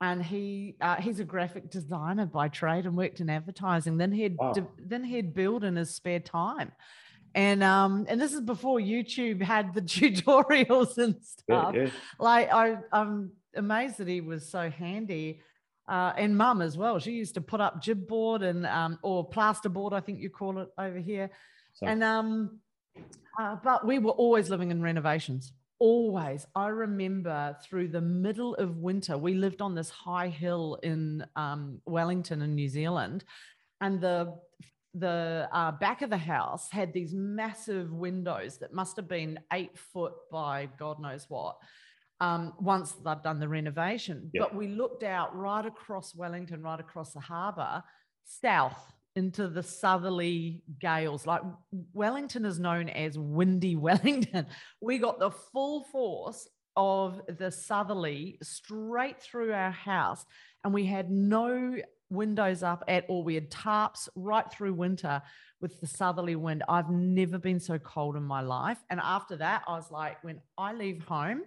And 0.00 0.22
he 0.22 0.74
uh, 0.80 0.96
he's 0.96 1.20
a 1.20 1.24
graphic 1.24 1.70
designer 1.70 2.26
by 2.26 2.48
trade 2.48 2.86
and 2.86 2.96
worked 2.96 3.20
in 3.20 3.30
advertising. 3.30 3.96
Then 3.98 4.10
he'd 4.12 4.36
Wow. 4.36 4.52
de- 4.52 4.66
then 4.78 5.04
he'd 5.04 5.32
build 5.32 5.62
in 5.64 5.76
his 5.76 5.94
spare 5.94 6.20
time. 6.20 6.72
And 7.34 7.62
um 7.62 8.04
and 8.08 8.20
this 8.20 8.34
is 8.34 8.40
before 8.40 8.78
YouTube 8.78 9.40
had 9.40 9.72
the 9.74 9.80
tutorials 9.96 10.98
and 10.98 11.14
yeah, 11.14 11.62
stuff 11.62 11.74
yeah. 11.74 11.90
like 12.18 12.52
I, 12.52 12.76
I'm 12.92 13.30
amazed 13.56 13.98
that 13.98 14.08
he 14.08 14.20
was 14.20 14.48
so 14.48 14.70
handy. 14.70 15.40
Uh, 15.88 16.12
and 16.16 16.36
mum 16.36 16.62
as 16.62 16.76
well. 16.78 17.00
She 17.00 17.10
used 17.10 17.34
to 17.34 17.40
put 17.40 17.60
up 17.60 17.82
Gib 17.82 18.06
board 18.06 18.42
and 18.42 18.64
um, 18.66 18.98
or 19.02 19.28
plasterboard, 19.28 19.92
I 19.92 19.98
think 20.00 20.20
you 20.20 20.30
call 20.30 20.58
it 20.60 20.68
over 20.78 20.98
here. 20.98 21.28
So- 21.74 21.86
And 21.86 22.04
um, 22.04 22.60
uh, 23.40 23.56
but 23.64 23.84
we 23.84 23.98
were 23.98 24.12
always 24.12 24.48
living 24.48 24.70
in 24.70 24.80
renovations. 24.80 25.52
Always. 25.80 26.46
I 26.54 26.68
remember 26.68 27.56
through 27.64 27.88
the 27.88 28.00
middle 28.00 28.54
of 28.54 28.76
winter, 28.76 29.18
we 29.18 29.34
lived 29.34 29.60
on 29.60 29.74
this 29.74 29.90
high 29.90 30.28
hill 30.28 30.78
in 30.84 31.26
um, 31.34 31.80
Wellington 31.86 32.42
in 32.42 32.54
New 32.54 32.68
Zealand, 32.68 33.24
and 33.80 34.00
the 34.00 34.38
the 34.94 35.48
uh, 35.52 35.72
back 35.72 36.02
of 36.02 36.10
the 36.10 36.16
house 36.16 36.70
had 36.70 36.92
these 36.92 37.12
massive 37.14 37.90
windows 37.92 38.58
that 38.58 38.72
must 38.72 38.94
have 38.96 39.08
been 39.08 39.40
eight 39.52 39.76
foot 39.76 40.12
by 40.30 40.68
God 40.78 41.00
knows 41.00 41.24
what. 41.28 41.56
Um, 42.22 42.52
once 42.60 42.92
they've 42.92 43.22
done 43.22 43.40
the 43.40 43.48
renovation, 43.48 44.30
Yeah. 44.32 44.42
but 44.42 44.54
we 44.54 44.68
looked 44.68 45.02
out 45.02 45.34
right 45.36 45.66
across 45.66 46.14
Wellington, 46.14 46.62
right 46.62 46.78
across 46.78 47.12
the 47.12 47.20
harbour, 47.20 47.82
south 48.24 48.80
into 49.16 49.48
the 49.48 49.62
southerly 49.62 50.62
gales. 50.78 51.26
Like 51.26 51.42
Wellington 51.92 52.44
is 52.44 52.60
known 52.60 52.88
as 52.90 53.18
windy 53.18 53.74
Wellington. 53.86 54.46
We 54.80 54.98
got 54.98 55.18
the 55.18 55.32
full 55.32 55.82
force 55.90 56.48
of 56.76 57.20
the 57.38 57.50
southerly 57.50 58.38
straight 58.42 59.20
through 59.20 59.52
our 59.52 59.72
house, 59.72 60.24
and 60.62 60.72
we 60.72 60.86
had 60.86 61.10
no 61.10 61.76
windows 62.08 62.62
up 62.62 62.84
at 62.86 63.04
all. 63.08 63.24
We 63.24 63.34
had 63.34 63.50
tarps 63.50 64.08
right 64.14 64.48
through 64.52 64.74
winter 64.74 65.20
with 65.60 65.80
the 65.80 65.86
southerly 65.88 66.36
wind. 66.36 66.62
I've 66.68 66.88
never 66.90 67.38
been 67.38 67.58
so 67.58 67.78
cold 67.80 68.14
in 68.16 68.22
my 68.22 68.42
life. 68.42 68.78
And 68.90 69.00
after 69.00 69.36
that, 69.38 69.62
I 69.66 69.72
was 69.72 69.90
like, 69.90 70.22
when 70.22 70.40
I 70.56 70.72
leave 70.72 71.02
home, 71.04 71.42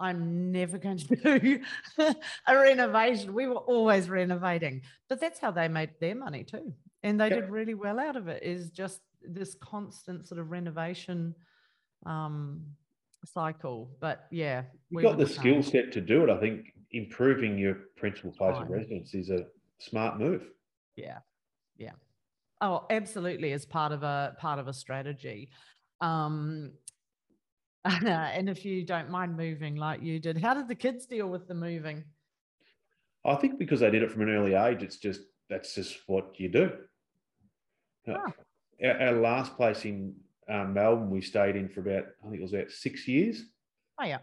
I'm 0.00 0.50
never 0.50 0.78
going 0.78 0.98
to 0.98 1.16
do 1.40 1.60
a 1.98 2.56
renovation. 2.56 3.34
We 3.34 3.46
were 3.46 3.56
always 3.56 4.08
renovating, 4.08 4.82
but 5.08 5.20
that's 5.20 5.38
how 5.38 5.50
they 5.50 5.68
made 5.68 5.90
their 6.00 6.14
money 6.14 6.42
too. 6.42 6.72
And 7.02 7.20
they 7.20 7.28
Yep. 7.28 7.42
did 7.42 7.50
really 7.50 7.74
well 7.74 8.00
out 8.00 8.16
of 8.16 8.26
it 8.28 8.42
is 8.42 8.70
just 8.70 9.00
this 9.22 9.54
constant 9.60 10.26
sort 10.26 10.40
of 10.40 10.50
renovation 10.50 11.34
um, 12.06 12.64
cycle. 13.26 13.90
But 14.00 14.26
yeah, 14.30 14.62
You've 14.88 14.96
we 14.96 15.02
got 15.02 15.18
the 15.18 15.26
skill 15.26 15.62
set 15.62 15.92
to 15.92 16.00
do 16.00 16.24
it. 16.24 16.30
I 16.30 16.40
think 16.40 16.72
improving 16.92 17.58
your 17.58 17.76
principal 17.96 18.32
place 18.32 18.56
of 18.56 18.68
residence 18.70 19.14
is 19.14 19.28
a 19.30 19.44
smart 19.78 20.18
move. 20.18 20.42
Yeah. 20.96 21.18
Yeah. 21.76 21.92
Oh, 22.62 22.86
absolutely. 22.90 23.52
As 23.52 23.66
part 23.66 23.92
of 23.92 24.02
a 24.02 24.34
part 24.38 24.58
of 24.58 24.66
a 24.68 24.72
strategy. 24.72 25.50
Um, 26.00 26.72
and 28.04 28.48
if 28.48 28.64
you 28.64 28.84
don't 28.84 29.10
mind 29.10 29.36
moving 29.36 29.76
like 29.76 30.02
you 30.02 30.18
did, 30.18 30.36
how 30.38 30.54
did 30.54 30.68
the 30.68 30.74
kids 30.74 31.06
deal 31.06 31.28
with 31.28 31.48
the 31.48 31.54
moving? 31.54 32.04
I 33.24 33.36
think 33.36 33.58
because 33.58 33.80
they 33.80 33.90
did 33.90 34.02
it 34.02 34.10
from 34.10 34.22
an 34.22 34.30
early 34.30 34.54
age, 34.54 34.82
it's 34.82 34.98
just 34.98 35.20
that's 35.48 35.74
just 35.74 35.98
what 36.06 36.38
you 36.38 36.48
do. 36.48 36.70
Uh. 38.08 38.18
Our, 38.82 39.00
our 39.00 39.12
last 39.12 39.56
place 39.56 39.84
in 39.84 40.14
um, 40.48 40.72
Melbourne, 40.74 41.10
we 41.10 41.20
stayed 41.20 41.56
in 41.56 41.68
for 41.68 41.80
about 41.80 42.06
I 42.24 42.28
think 42.28 42.40
it 42.40 42.42
was 42.42 42.54
about 42.54 42.70
six 42.70 43.06
years, 43.06 43.44
Oh 44.00 44.04
yeah. 44.04 44.18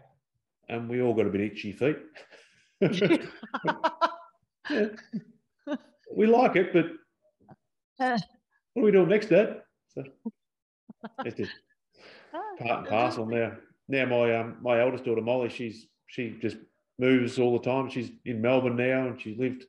and 0.68 0.88
we 0.88 1.00
all 1.02 1.14
got 1.14 1.26
a 1.26 1.30
bit 1.30 1.40
itchy 1.40 1.72
feet. 1.72 1.98
Yeah. 2.80 3.18
we 6.14 6.26
like 6.26 6.56
it, 6.56 6.72
but 6.72 6.86
what 7.98 8.22
are 8.76 8.82
we 8.82 8.92
doing 8.92 9.08
next, 9.08 9.28
Dad? 9.30 9.62
So 9.94 10.04
part 12.58 12.80
and 12.80 12.88
parcel 12.88 13.26
now. 13.26 13.52
Now 13.88 14.06
my 14.06 14.36
um 14.36 14.56
my 14.60 14.80
eldest 14.80 15.04
daughter 15.04 15.22
Molly, 15.22 15.48
she's 15.48 15.86
she 16.06 16.36
just 16.40 16.56
moves 16.98 17.38
all 17.38 17.56
the 17.58 17.64
time. 17.64 17.88
She's 17.88 18.10
in 18.24 18.40
Melbourne 18.40 18.76
now, 18.76 19.06
and 19.06 19.20
she 19.20 19.36
lived 19.36 19.64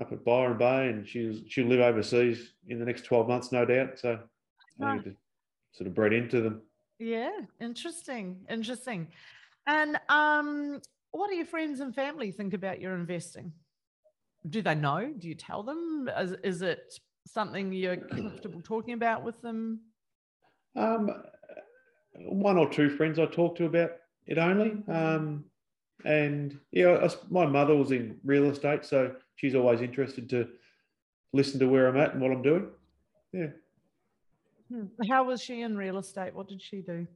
up 0.00 0.12
at 0.12 0.24
Byron 0.24 0.58
Bay, 0.58 0.88
and 0.88 1.06
she's 1.06 1.42
she'll 1.48 1.66
live 1.66 1.80
overseas 1.80 2.54
in 2.68 2.78
the 2.78 2.84
next 2.84 3.04
twelve 3.04 3.28
months, 3.28 3.52
no 3.52 3.64
doubt. 3.64 3.98
So 3.98 4.18
I 4.80 4.94
think 4.94 5.06
it 5.06 5.10
just 5.10 5.18
sort 5.72 5.88
of 5.88 5.94
bred 5.94 6.12
into 6.12 6.40
them. 6.40 6.62
Yeah, 6.98 7.32
interesting, 7.60 8.38
interesting. 8.48 9.08
And 9.66 9.98
um, 10.08 10.80
what 11.10 11.28
do 11.28 11.36
your 11.36 11.46
friends 11.46 11.80
and 11.80 11.94
family 11.94 12.30
think 12.30 12.54
about 12.54 12.80
your 12.80 12.94
investing? 12.94 13.52
Do 14.48 14.62
they 14.62 14.74
know? 14.74 15.12
Do 15.18 15.28
you 15.28 15.34
tell 15.34 15.62
them? 15.62 16.08
Is, 16.18 16.32
is 16.44 16.62
it 16.62 16.98
something 17.26 17.72
you're 17.72 17.96
comfortable 17.96 18.60
talking 18.60 18.94
about 18.94 19.24
with 19.24 19.40
them? 19.40 19.80
Um, 20.76 21.10
one 22.16 22.56
or 22.56 22.68
two 22.68 22.90
friends 22.90 23.18
I 23.18 23.26
talked 23.26 23.58
to 23.58 23.66
about 23.66 23.92
it 24.26 24.38
only. 24.38 24.82
Um, 24.88 25.44
and 26.04 26.58
yeah, 26.72 26.98
I 27.02 27.08
my 27.30 27.46
mother 27.46 27.76
was 27.76 27.90
in 27.92 28.18
real 28.24 28.50
estate, 28.50 28.84
so 28.84 29.14
she's 29.36 29.54
always 29.54 29.80
interested 29.80 30.28
to 30.30 30.48
listen 31.32 31.58
to 31.60 31.66
where 31.68 31.88
I'm 31.88 31.96
at 31.96 32.12
and 32.12 32.22
what 32.22 32.30
I'm 32.32 32.42
doing. 32.42 32.68
Yeah. 33.32 33.48
Hmm. 34.70 34.84
How 35.10 35.24
was 35.24 35.42
she 35.42 35.62
in 35.62 35.76
real 35.76 35.98
estate? 35.98 36.34
What 36.34 36.48
did 36.48 36.62
she 36.62 36.80
do? 36.80 37.06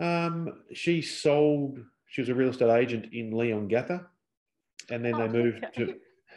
Um, 0.00 0.62
she 0.72 1.02
sold. 1.02 1.78
She 2.08 2.20
was 2.20 2.28
a 2.28 2.34
real 2.34 2.50
estate 2.50 2.70
agent 2.70 3.12
in 3.12 3.36
Leon 3.36 3.68
Leongatha, 3.68 4.06
and 4.90 5.04
then 5.04 5.16
they 5.16 5.24
Oh, 5.24 5.28
moved 5.28 5.64
to. 5.76 5.94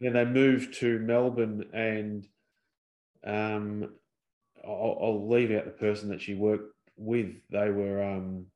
then 0.00 0.12
they 0.12 0.24
moved 0.24 0.74
to 0.74 0.98
Melbourne, 0.98 1.64
and 1.72 2.26
um, 3.24 3.94
I'll, 4.66 4.98
I'll 5.00 5.28
leave 5.28 5.50
out 5.52 5.64
the 5.64 5.70
person 5.70 6.08
that 6.10 6.20
she 6.20 6.34
worked 6.34 6.72
with. 6.96 7.28
They 7.50 7.70
were 7.70 8.02
um, 8.02 8.46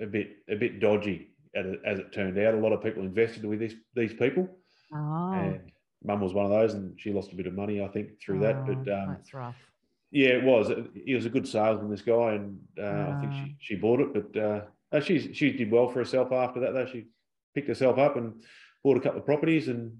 a, 0.00 0.06
bit 0.06 0.36
a 0.48 0.56
bit 0.56 0.80
dodgy, 0.80 1.28
as 1.54 1.98
it, 1.98 2.12
turned 2.12 2.38
out. 2.38 2.54
A 2.54 2.58
lot 2.58 2.72
of 2.72 2.82
people 2.82 3.02
invested 3.02 3.44
with 3.44 3.60
these 3.60 3.74
these 3.94 4.14
people, 4.14 4.48
Oh, 4.94 5.32
and 5.32 5.60
Mum 6.04 6.20
was 6.20 6.34
one 6.34 6.44
of 6.44 6.50
those, 6.52 6.74
and 6.74 6.98
she 7.00 7.12
lost 7.12 7.32
a 7.32 7.36
bit 7.36 7.46
of 7.46 7.54
money, 7.54 7.82
I 7.82 7.88
think, 7.88 8.20
through 8.20 8.40
that. 8.40 8.66
But 8.66 8.88
oh, 8.90 8.98
um, 9.02 9.08
that's 9.10 9.34
rough. 9.34 9.56
yeah, 10.10 10.28
it 10.28 10.44
was. 10.44 10.70
He 10.94 11.14
was 11.14 11.26
a 11.26 11.30
good 11.30 11.48
salesman, 11.48 11.90
this 11.90 12.02
guy, 12.02 12.34
and 12.34 12.58
uh, 12.78 12.82
I 13.16 13.20
think 13.20 13.32
Ah. 13.32 13.44
she, 13.44 13.56
she 13.60 13.74
bought 13.76 14.00
it. 14.00 14.12
But 14.32 14.40
uh, 14.92 15.00
she's 15.00 15.36
she 15.36 15.52
did 15.52 15.70
well 15.70 15.88
for 15.88 15.98
herself 15.98 16.32
after 16.32 16.60
that. 16.60 16.72
Though 16.72 16.86
she 16.86 17.06
picked 17.54 17.68
herself 17.68 17.98
up 17.98 18.16
and 18.16 18.42
bought 18.84 18.96
a 18.96 19.00
couple 19.00 19.18
of 19.20 19.26
properties, 19.26 19.68
and 19.68 19.98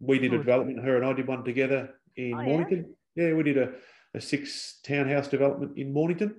we 0.00 0.18
did 0.18 0.34
a 0.34 0.38
development. 0.38 0.84
Her 0.84 0.96
and 0.96 1.04
I 1.06 1.12
did 1.12 1.26
one 1.28 1.44
together 1.44 1.90
in 2.16 2.34
Oh, 2.34 2.40
yeah? 2.40 2.46
Mornington. 2.46 2.94
Yeah? 3.14 3.32
we 3.34 3.42
did 3.44 3.58
a, 3.58 3.72
a 4.14 4.20
six 4.20 4.80
townhouse 4.82 5.28
development 5.28 5.76
in 5.76 5.92
Mornington. 5.92 6.36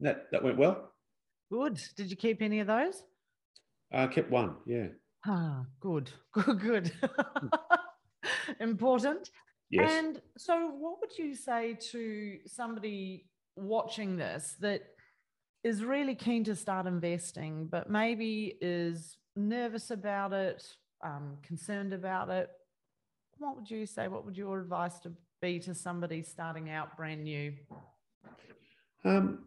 That 0.00 0.26
that 0.32 0.42
went 0.42 0.58
well. 0.58 0.92
Good. 1.50 1.80
Did 1.96 2.10
you 2.10 2.16
keep 2.16 2.42
any 2.42 2.60
of 2.60 2.66
those? 2.66 3.02
Uh, 3.92 4.08
kept 4.08 4.30
one. 4.30 4.56
Yeah. 4.66 4.88
Ah, 5.26 5.64
good, 5.80 6.10
good, 6.32 6.60
good. 6.60 6.92
Important. 8.60 9.30
Yes. 9.70 9.90
And 9.90 10.20
so, 10.36 10.68
what 10.68 11.00
would 11.00 11.16
you 11.16 11.34
say 11.34 11.76
to 11.92 12.38
somebody 12.46 13.26
watching 13.56 14.16
this 14.16 14.56
that 14.60 14.82
is 15.62 15.82
really 15.82 16.14
keen 16.14 16.44
to 16.44 16.54
start 16.54 16.86
investing, 16.86 17.66
but 17.70 17.88
maybe 17.88 18.56
is 18.60 19.16
nervous 19.36 19.90
about 19.90 20.32
it, 20.32 20.66
um, 21.04 21.38
concerned 21.42 21.92
about 21.92 22.28
it? 22.28 22.50
What 23.38 23.56
would 23.56 23.70
you 23.70 23.86
say? 23.86 24.08
What 24.08 24.24
would 24.26 24.36
your 24.36 24.60
advice 24.60 24.98
to 25.00 25.12
be 25.44 25.58
to 25.58 25.74
somebody 25.74 26.22
starting 26.22 26.70
out 26.70 26.96
brand 26.96 27.22
new? 27.22 27.52
Um, 29.04 29.40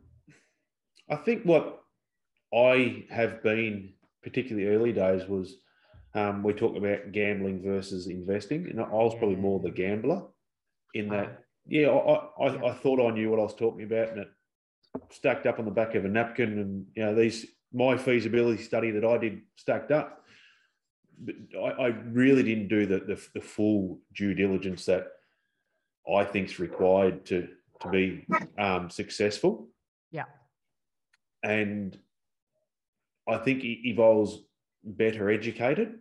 I 1.10 1.16
think 1.16 1.44
what 1.44 1.82
I 2.54 3.06
have 3.10 3.42
been, 3.42 3.94
particularly 4.22 4.68
early 4.68 4.94
days, 4.94 5.28
was 5.28 5.56
um, 6.14 6.44
we 6.44 6.54
talked 6.54 6.78
about 6.78 7.12
gambling 7.12 7.64
versus 7.64 8.06
investing, 8.08 8.68
and 8.70 8.80
I 8.80 8.84
was 8.84 9.16
probably 9.16 9.38
more 9.38 9.60
the 9.60 9.72
gambler 9.72 10.22
in 10.94 11.10
that. 11.10 11.40
Yeah, 11.66 11.88
I, 11.88 12.46
I, 12.46 12.54
Yeah. 12.54 12.66
I 12.66 12.74
thought 12.76 13.06
I 13.06 13.12
knew 13.12 13.32
what 13.32 13.40
I 13.40 13.44
was 13.44 13.56
talking 13.56 13.84
about, 13.84 14.10
and 14.10 14.20
it 14.20 14.30
stacked 15.10 15.48
up 15.48 15.58
on 15.58 15.66
the 15.66 15.72
back 15.72 15.96
of 15.96 16.06
a 16.06 16.08
napkin, 16.08 16.60
and 16.60 16.86
you 16.96 17.04
know 17.04 17.16
these 17.16 17.48
my 17.74 17.98
feasibility 17.98 18.62
study 18.62 18.92
that 18.92 19.04
I 19.04 19.18
did 19.18 19.42
stacked 19.56 19.92
up. 19.92 20.24
But 21.20 21.36
I, 21.60 21.86
I 21.86 21.88
really 21.88 22.44
didn't 22.44 22.68
do 22.68 22.86
the, 22.86 23.00
the 23.00 23.20
the 23.34 23.42
full 23.42 24.00
due 24.14 24.36
diligence 24.36 24.86
that 24.86 25.08
I 26.14 26.24
think 26.24 26.48
is 26.50 26.60
required 26.60 27.26
to 27.28 27.48
to 27.82 27.90
be 27.90 28.26
um, 28.58 28.90
successful. 28.90 29.68
Yeah. 30.12 30.26
And 31.44 31.98
I 33.28 33.38
think 33.38 33.62
if 33.64 34.00
I 34.00 34.02
was 34.02 34.42
better 34.84 35.30
educated. 35.30 36.00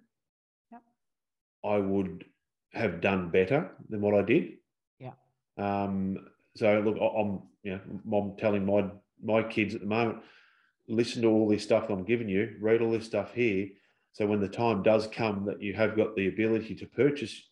I 1.65 1.79
would 1.79 2.25
have 2.73 3.01
done 3.01 3.31
better 3.31 3.73
than 3.89 4.01
what 4.01 4.15
I 4.15 4.23
did. 4.23 4.53
Yeah. 5.01 5.13
Um, 5.59 6.29
so 6.55 6.81
look, 6.81 6.97
I'm 6.97 7.43
you 7.63 7.73
know 7.73 8.19
I'm 8.19 8.37
telling 8.37 8.65
my 8.65 8.89
my 9.23 9.43
kids 9.43 9.75
at 9.75 9.81
the 9.81 9.87
moment, 9.87 10.19
listen 10.89 11.23
to 11.23 11.29
all 11.29 11.49
this 11.49 11.63
stuff 11.63 11.91
I'm 11.91 12.05
giving 12.05 12.29
you, 12.29 12.57
read 12.61 12.83
all 12.83 12.93
this 12.93 13.07
stuff 13.07 13.33
here. 13.35 13.69
So 14.13 14.27
when 14.27 14.41
the 14.41 14.49
time 14.49 14.83
does 14.83 15.07
come 15.09 15.45
that 15.47 15.61
you 15.61 15.75
have 15.75 15.97
got 15.97 16.15
the 16.15 16.29
ability 16.29 16.75
to 16.77 16.87
purchase 16.87 17.51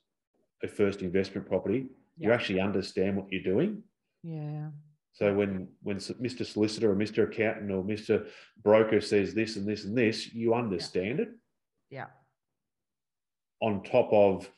a 0.63 0.69
first 0.69 1.03
investment 1.03 1.47
property, 1.47 1.87
you 2.17 2.33
actually 2.33 2.61
understand 2.61 3.17
what 3.17 3.27
you're 3.31 3.43
doing. 3.43 3.83
Yeah. 4.23 4.69
So 5.13 5.33
when 5.35 5.69
when 5.83 5.97
Mr. 5.99 6.45
Solicitor 6.45 6.91
or 6.91 6.97
Mr. 6.97 7.25
Accountant 7.25 7.71
or 7.71 7.85
Mr. 7.85 8.27
Broker 8.63 9.01
says 9.01 9.33
this 9.35 9.57
and 9.57 9.67
this 9.67 9.85
and 9.85 9.97
this, 9.97 10.33
you 10.33 10.55
understand 10.55 11.21
it. 11.21 11.29
Yeah. 11.91 12.07
On 13.61 13.83
top 13.83 14.13
of, 14.13 14.51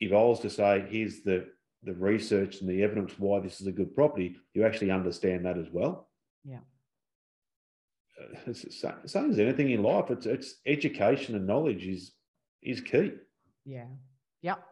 if 0.00 0.12
I 0.12 0.16
was 0.16 0.40
to 0.40 0.50
say, 0.50 0.86
here's 0.88 1.22
the 1.22 1.48
the 1.82 1.94
research 1.94 2.60
and 2.60 2.68
the 2.68 2.82
evidence 2.82 3.14
why 3.18 3.40
this 3.40 3.60
is 3.60 3.66
a 3.66 3.72
good 3.72 3.94
property, 3.94 4.36
you 4.54 4.66
actually 4.66 4.90
understand 4.90 5.46
that 5.46 5.56
as 5.56 5.68
well. 5.70 6.08
Yeah. 6.44 6.60
Uh, 8.20 8.34
It's 8.46 8.84
same 9.06 9.30
as 9.30 9.38
anything 9.38 9.70
in 9.70 9.82
life. 9.82 10.10
It's 10.10 10.26
it's 10.26 10.56
education 10.66 11.36
and 11.36 11.46
knowledge 11.46 11.86
is 11.86 12.12
is 12.62 12.80
key. 12.80 13.12
Yeah. 13.64 13.86
Yep. 14.42 14.62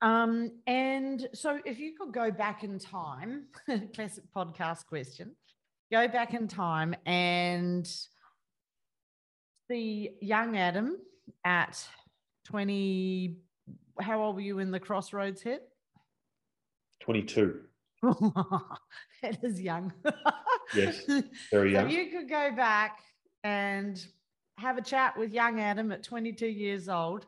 Um, 0.00 0.52
and 0.66 1.28
so 1.32 1.58
if 1.64 1.78
you 1.78 1.94
could 1.98 2.12
go 2.12 2.30
back 2.30 2.62
in 2.62 2.78
time, 2.78 3.46
classic 3.94 4.24
podcast 4.34 4.86
question, 4.86 5.34
go 5.90 6.06
back 6.06 6.34
in 6.34 6.46
time 6.46 6.94
and 7.04 7.90
see 9.68 10.10
young 10.20 10.56
Adam 10.56 10.96
at 11.44 11.84
20, 12.46 13.38
how 14.00 14.22
old 14.22 14.36
were 14.36 14.40
you 14.40 14.60
in 14.60 14.70
the 14.70 14.80
crossroads 14.80 15.42
hit? 15.42 15.62
Twenty 17.00 17.22
two. 17.22 17.60
that 18.02 19.42
is 19.42 19.60
young. 19.60 19.92
Yes, 20.74 21.04
very 21.50 21.72
young. 21.72 21.90
so 21.90 21.96
you 21.96 22.10
could 22.10 22.28
go 22.28 22.52
back 22.54 23.00
and 23.44 24.04
have 24.58 24.78
a 24.78 24.82
chat 24.82 25.16
with 25.16 25.32
young 25.32 25.60
Adam 25.60 25.90
at 25.92 26.02
22 26.02 26.46
years 26.46 26.88
old. 26.88 27.26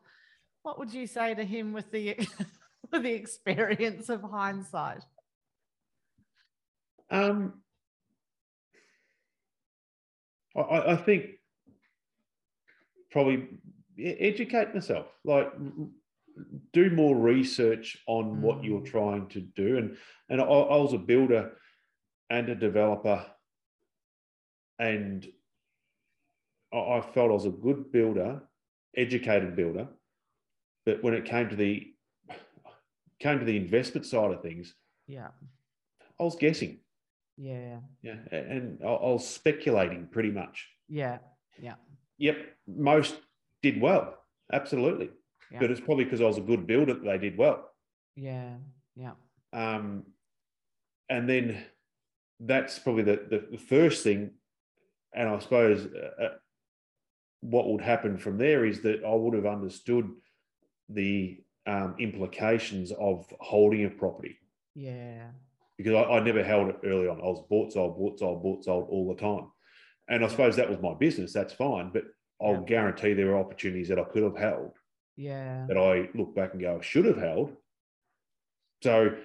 What 0.62 0.78
would 0.78 0.92
you 0.92 1.06
say 1.06 1.34
to 1.34 1.44
him 1.44 1.72
with 1.72 1.90
the 1.90 2.16
the 2.98 3.12
experience 3.12 4.08
of 4.08 4.22
hindsight? 4.22 5.04
Um, 7.10 7.62
I- 10.56 10.92
I, 10.92 10.96
think 10.96 11.40
probably 13.10 13.48
educate 13.98 14.74
myself, 14.74 15.06
like 15.24 15.52
do 16.72 16.90
more 16.90 17.16
research 17.16 17.98
on 18.06 18.40
what 18.40 18.62
you're 18.64 18.80
Mm. 18.80 18.90
trying 18.90 19.28
to 19.28 19.40
do. 19.40 19.76
And 19.78 19.96
and 20.28 20.40
I, 20.40 20.44
I 20.44 20.76
was 20.76 20.92
a 20.92 20.98
builder 20.98 21.56
and 22.30 22.48
a 22.48 22.54
developer, 22.54 23.26
and 24.78 25.26
I, 26.72 26.78
I 26.78 27.00
felt 27.00 27.30
I 27.30 27.34
was 27.34 27.46
a 27.46 27.50
good 27.50 27.90
builder, 27.90 28.42
educated 28.96 29.56
builder, 29.56 29.88
but 30.86 31.02
when 31.02 31.14
it 31.14 31.24
came 31.24 31.48
to 31.48 31.56
the 31.56 31.89
came 33.20 33.38
to 33.38 33.44
the 33.44 33.56
investment 33.56 34.06
side 34.06 34.32
of 34.32 34.42
things, 34.42 34.74
Yeah, 35.06 35.28
I 36.18 36.22
was 36.22 36.36
guessing. 36.36 36.80
yeah, 37.36 37.80
Yeah, 38.02 38.16
and 38.32 38.80
I 38.82 38.88
I 38.88 39.12
was 39.12 39.26
speculating 39.28 40.08
pretty 40.10 40.30
much. 40.30 40.68
yeah, 40.88 41.18
yeah, 41.62 41.74
Yep, 42.18 42.36
most 42.66 43.16
did 43.62 43.80
well, 43.80 44.18
absolutely. 44.52 45.10
Yeah. 45.50 45.60
But 45.60 45.70
it's 45.70 45.80
probably 45.80 46.04
because 46.04 46.20
I 46.20 46.24
was 46.26 46.38
a 46.38 46.42
good 46.42 46.66
builder 46.66 46.94
that 46.94 47.04
they 47.04 47.18
did 47.18 47.36
well. 47.38 47.70
yeah, 48.16 48.56
yeah, 48.96 49.14
Um, 49.52 50.04
and 51.08 51.28
then 51.28 51.64
that's 52.38 52.78
probably 52.78 53.02
the, 53.02 53.26
the, 53.30 53.46
the 53.52 53.58
first 53.58 54.04
thing. 54.04 54.30
And 55.12 55.28
I 55.28 55.38
suppose 55.40 55.86
uh, 55.86 56.22
uh, 56.24 56.34
what 57.40 57.68
would 57.68 57.80
happen 57.82 58.16
from 58.16 58.38
there 58.38 58.64
is 58.64 58.80
that 58.82 59.02
I 59.04 59.14
would 59.14 59.34
have 59.34 59.46
understood 59.46 60.08
the 60.88 61.42
um, 61.66 61.94
implications 61.98 62.92
of 62.92 63.26
holding 63.40 63.84
a 63.84 63.90
property 63.90 64.36
yeah, 64.74 65.28
because 65.76 65.94
I, 65.94 66.02
I 66.04 66.20
never 66.20 66.42
held 66.44 66.68
it 66.68 66.76
early 66.84 67.08
on. 67.08 67.20
I 67.20 67.24
was 67.24 67.44
bought, 67.50 67.72
sold, 67.72 67.96
bought, 67.98 68.18
sold, 68.18 68.42
bought, 68.42 68.64
sold 68.64 68.88
all 68.90 69.08
the 69.12 69.20
time. 69.20 69.50
And 70.08 70.24
I 70.24 70.28
suppose 70.28 70.56
that 70.56 70.68
was 70.68 70.78
my 70.80 70.94
business. 70.94 71.32
That's 71.32 71.52
fine. 71.52 71.90
But 71.92 72.04
I'll 72.40 72.54
Yeah. 72.54 72.66
guarantee 72.66 73.12
there 73.14 73.30
are 73.34 73.38
opportunities 73.40 73.88
that 73.88 73.98
I 73.98 74.04
could 74.04 74.22
have 74.22 74.36
held 74.36 74.72
yeah, 75.16 75.66
that 75.68 75.76
I 75.76 76.08
look 76.16 76.34
back 76.34 76.52
and 76.52 76.60
go, 76.62 76.78
I 76.78 76.82
should 76.82 77.04
have 77.04 77.18
held. 77.18 77.56
So, 78.82 79.16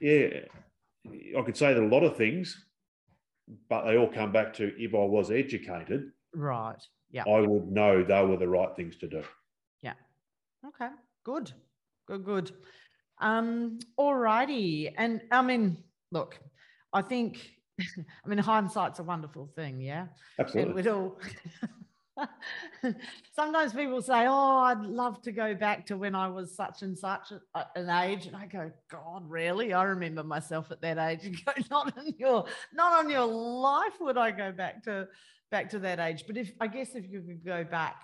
yeah, 0.00 0.40
I 1.36 1.42
could 1.42 1.56
say 1.56 1.74
that 1.74 1.82
a 1.82 1.86
lot 1.86 2.04
of 2.04 2.16
things, 2.16 2.64
but 3.68 3.84
they 3.84 3.96
all 3.98 4.08
come 4.08 4.32
back 4.32 4.54
to 4.54 4.72
if 4.78 4.94
I 4.94 4.98
was 4.98 5.30
educated, 5.30 6.10
right. 6.34 6.82
Yeah. 7.10 7.24
I 7.26 7.40
would 7.40 7.66
know 7.70 8.04
they 8.04 8.24
were 8.24 8.36
the 8.36 8.48
right 8.48 8.74
things 8.76 8.96
to 8.98 9.08
do. 9.08 9.22
Okay, 10.66 10.88
good, 11.24 11.52
good, 12.06 12.24
good. 12.24 12.52
Um, 13.20 13.78
all 13.96 14.14
righty. 14.14 14.92
And 14.96 15.22
I 15.30 15.42
mean, 15.42 15.78
look, 16.10 16.38
I 16.92 17.02
think, 17.02 17.50
I 17.80 18.28
mean, 18.28 18.38
hindsight's 18.38 18.98
a 18.98 19.02
wonderful 19.02 19.50
thing, 19.54 19.80
yeah. 19.80 20.00
And 20.38 20.46
Absolutely. 20.46 20.74
we'd 20.74 20.88
all. 20.88 21.18
Sometimes 23.34 23.72
people 23.72 24.02
say, 24.02 24.26
"Oh, 24.26 24.58
I'd 24.58 24.82
love 24.82 25.22
to 25.22 25.32
go 25.32 25.54
back 25.54 25.86
to 25.86 25.96
when 25.96 26.14
I 26.14 26.28
was 26.28 26.54
such 26.54 26.82
and 26.82 26.98
such 26.98 27.32
an 27.74 27.88
age," 27.88 28.26
and 28.26 28.36
I 28.36 28.46
go, 28.46 28.70
"God, 28.90 29.28
really? 29.28 29.72
I 29.72 29.84
remember 29.84 30.22
myself 30.22 30.70
at 30.70 30.82
that 30.82 30.98
age." 30.98 31.24
And 31.24 31.36
go, 31.44 31.52
"Not 31.70 31.96
on 31.96 32.12
your, 32.18 32.44
not 32.74 32.92
on 32.92 33.08
your 33.08 33.24
life 33.24 33.94
would 34.00 34.18
I 34.18 34.32
go 34.32 34.52
back 34.52 34.82
to 34.84 35.08
back 35.50 35.70
to 35.70 35.78
that 35.78 35.98
age." 35.98 36.24
But 36.26 36.36
if 36.36 36.52
I 36.60 36.66
guess 36.66 36.94
if 36.94 37.10
you 37.10 37.22
could 37.22 37.44
go 37.44 37.64
back 37.64 38.02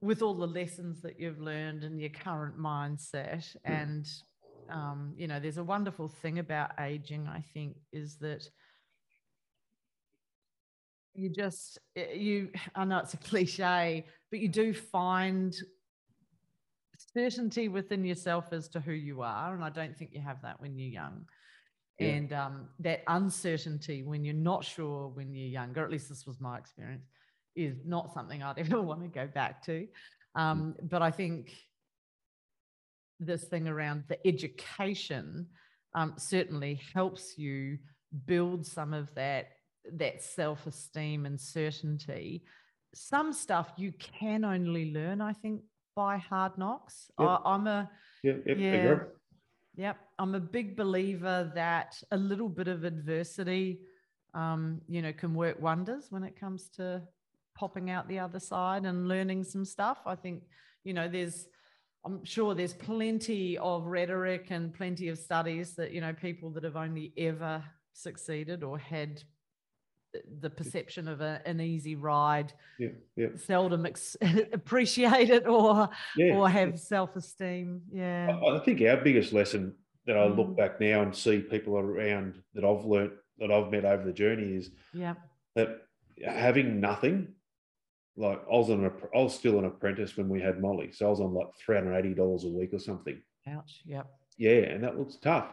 with 0.00 0.22
all 0.22 0.34
the 0.34 0.46
lessons 0.46 1.02
that 1.02 1.18
you've 1.18 1.40
learned 1.40 1.84
and 1.84 2.00
your 2.00 2.10
current 2.10 2.58
mindset, 2.58 3.44
and 3.64 4.06
um, 4.70 5.14
you 5.16 5.26
know, 5.26 5.40
there's 5.40 5.58
a 5.58 5.64
wonderful 5.64 6.08
thing 6.08 6.38
about 6.38 6.72
aging. 6.78 7.26
I 7.26 7.42
think 7.54 7.76
is 7.92 8.16
that 8.18 8.48
you 11.14 11.28
just 11.28 11.78
eh, 11.96 12.12
you 12.12 12.48
i 12.76 12.84
know 12.84 12.98
it's 12.98 13.14
a 13.14 13.18
cliche 13.18 14.06
but 14.30 14.38
you 14.38 14.48
do 14.48 14.72
find 14.72 15.54
certainty 17.12 17.68
within 17.68 18.04
yourself 18.04 18.52
as 18.52 18.68
to 18.68 18.78
who 18.80 18.92
you 18.92 19.22
are 19.22 19.54
and 19.54 19.64
i 19.64 19.70
don't 19.70 19.96
think 19.96 20.10
you 20.12 20.20
have 20.20 20.40
that 20.42 20.60
when 20.60 20.76
you're 20.78 20.90
young 20.90 21.24
Yeah. 21.98 22.08
and 22.08 22.32
um, 22.32 22.68
that 22.80 23.02
uncertainty 23.08 24.02
when 24.04 24.24
you're 24.24 24.34
not 24.34 24.64
sure 24.64 25.08
when 25.08 25.32
you're 25.34 25.48
younger 25.48 25.84
at 25.84 25.90
least 25.90 26.08
this 26.08 26.24
was 26.26 26.40
my 26.40 26.56
experience 26.56 27.06
is 27.58 27.84
not 27.84 28.12
something 28.12 28.42
i'd 28.42 28.58
ever 28.64 28.80
want 28.80 29.02
to 29.02 29.08
go 29.08 29.26
back 29.26 29.62
to 29.64 29.86
um, 30.34 30.74
but 30.82 31.02
i 31.02 31.10
think 31.10 31.52
this 33.20 33.44
thing 33.44 33.66
around 33.66 34.04
the 34.08 34.26
education 34.26 35.46
um, 35.94 36.14
certainly 36.16 36.80
helps 36.94 37.36
you 37.36 37.78
build 38.26 38.64
some 38.64 38.94
of 38.94 39.12
that 39.14 39.48
that 39.92 40.22
self-esteem 40.22 41.26
and 41.26 41.40
certainty 41.40 42.44
some 42.94 43.32
stuff 43.32 43.72
you 43.76 43.92
can 43.92 44.44
only 44.44 44.92
learn 44.92 45.20
i 45.20 45.32
think 45.32 45.62
by 45.96 46.16
hard 46.16 46.56
knocks 46.56 47.10
Yep. 47.18 47.28
I, 47.28 47.38
i'm 47.44 47.66
a 47.66 47.90
Yeah, 48.22 48.34
yep, 48.46 48.58
Yeah. 48.58 48.98
Yep. 49.78 49.96
I'm 50.18 50.34
a 50.34 50.40
big 50.40 50.76
believer 50.76 51.52
that 51.54 52.02
a 52.10 52.16
little 52.16 52.48
bit 52.48 52.66
of 52.66 52.82
adversity, 52.82 53.78
um, 54.34 54.80
you 54.88 55.00
know, 55.02 55.12
can 55.12 55.34
work 55.34 55.60
wonders 55.60 56.06
when 56.10 56.24
it 56.24 56.38
comes 56.38 56.68
to 56.70 57.00
popping 57.58 57.90
out 57.90 58.06
the 58.08 58.18
other 58.20 58.38
side 58.38 58.84
and 58.84 59.08
learning 59.08 59.42
some 59.42 59.64
stuff. 59.64 59.98
I 60.06 60.14
think, 60.14 60.44
you 60.84 60.94
know, 60.94 61.08
there's, 61.08 61.48
I'm 62.04 62.24
sure 62.24 62.54
there's 62.54 62.72
plenty 62.74 63.58
of 63.58 63.84
rhetoric 63.86 64.46
and 64.50 64.72
plenty 64.72 65.08
of 65.08 65.18
studies 65.18 65.74
that, 65.74 65.90
you 65.92 66.00
know, 66.00 66.12
people 66.12 66.50
that 66.50 66.62
have 66.62 66.76
only 66.76 67.12
ever 67.16 67.64
succeeded 67.92 68.62
or 68.62 68.78
had 68.78 69.22
the 70.40 70.48
perception 70.48 71.08
of 71.08 71.20
a, 71.20 71.42
an 71.44 71.60
easy 71.60 71.94
ride 71.96 72.52
Yeah, 72.78 72.88
yeah. 73.16 73.26
seldom 73.36 73.84
ex- 73.86 74.16
appreciate 74.52 75.28
it 75.30 75.46
or 75.46 75.88
Yeah. 76.16 76.34
or 76.36 76.48
have 76.48 76.78
self-esteem 76.80 77.82
yeah 77.92 78.38
I 78.42 78.56
I 78.56 78.58
think 78.64 78.80
our 78.80 78.96
biggest 78.96 79.34
lesson 79.34 79.74
that 80.06 80.16
I 80.16 80.26
Mm. 80.28 80.36
look 80.38 80.56
back 80.56 80.80
now 80.80 81.02
and 81.02 81.14
see 81.14 81.40
people 81.40 81.76
around 81.76 82.42
that 82.54 82.64
I've 82.64 82.86
learnt 82.86 83.12
that 83.38 83.50
I've 83.52 83.70
met 83.70 83.84
over 83.84 84.02
the 84.02 84.12
journey 84.14 84.54
is 84.56 84.70
yeah 84.94 85.14
that 85.56 85.82
having 86.26 86.80
nothing, 86.80 87.28
like 88.18 88.42
I 88.52 88.56
was 88.56 88.68
on 88.70 88.84
a, 88.84 88.90
I 89.16 89.22
was 89.22 89.34
still 89.34 89.58
an 89.58 89.64
apprentice 89.64 90.16
when 90.16 90.28
we 90.28 90.40
had 90.40 90.60
Molly, 90.60 90.90
so 90.92 91.06
I 91.06 91.10
was 91.10 91.20
on 91.20 91.32
like 91.32 91.48
three 91.64 91.76
hundred 91.76 91.96
eighty 91.98 92.14
dollars 92.14 92.44
a 92.44 92.48
week 92.48 92.70
or 92.74 92.78
something. 92.78 93.22
ouch 93.48 93.80
yep 93.86 94.06
Yeah, 94.36 94.62
and 94.72 94.82
that 94.84 94.96
was 94.96 95.16
tough, 95.22 95.52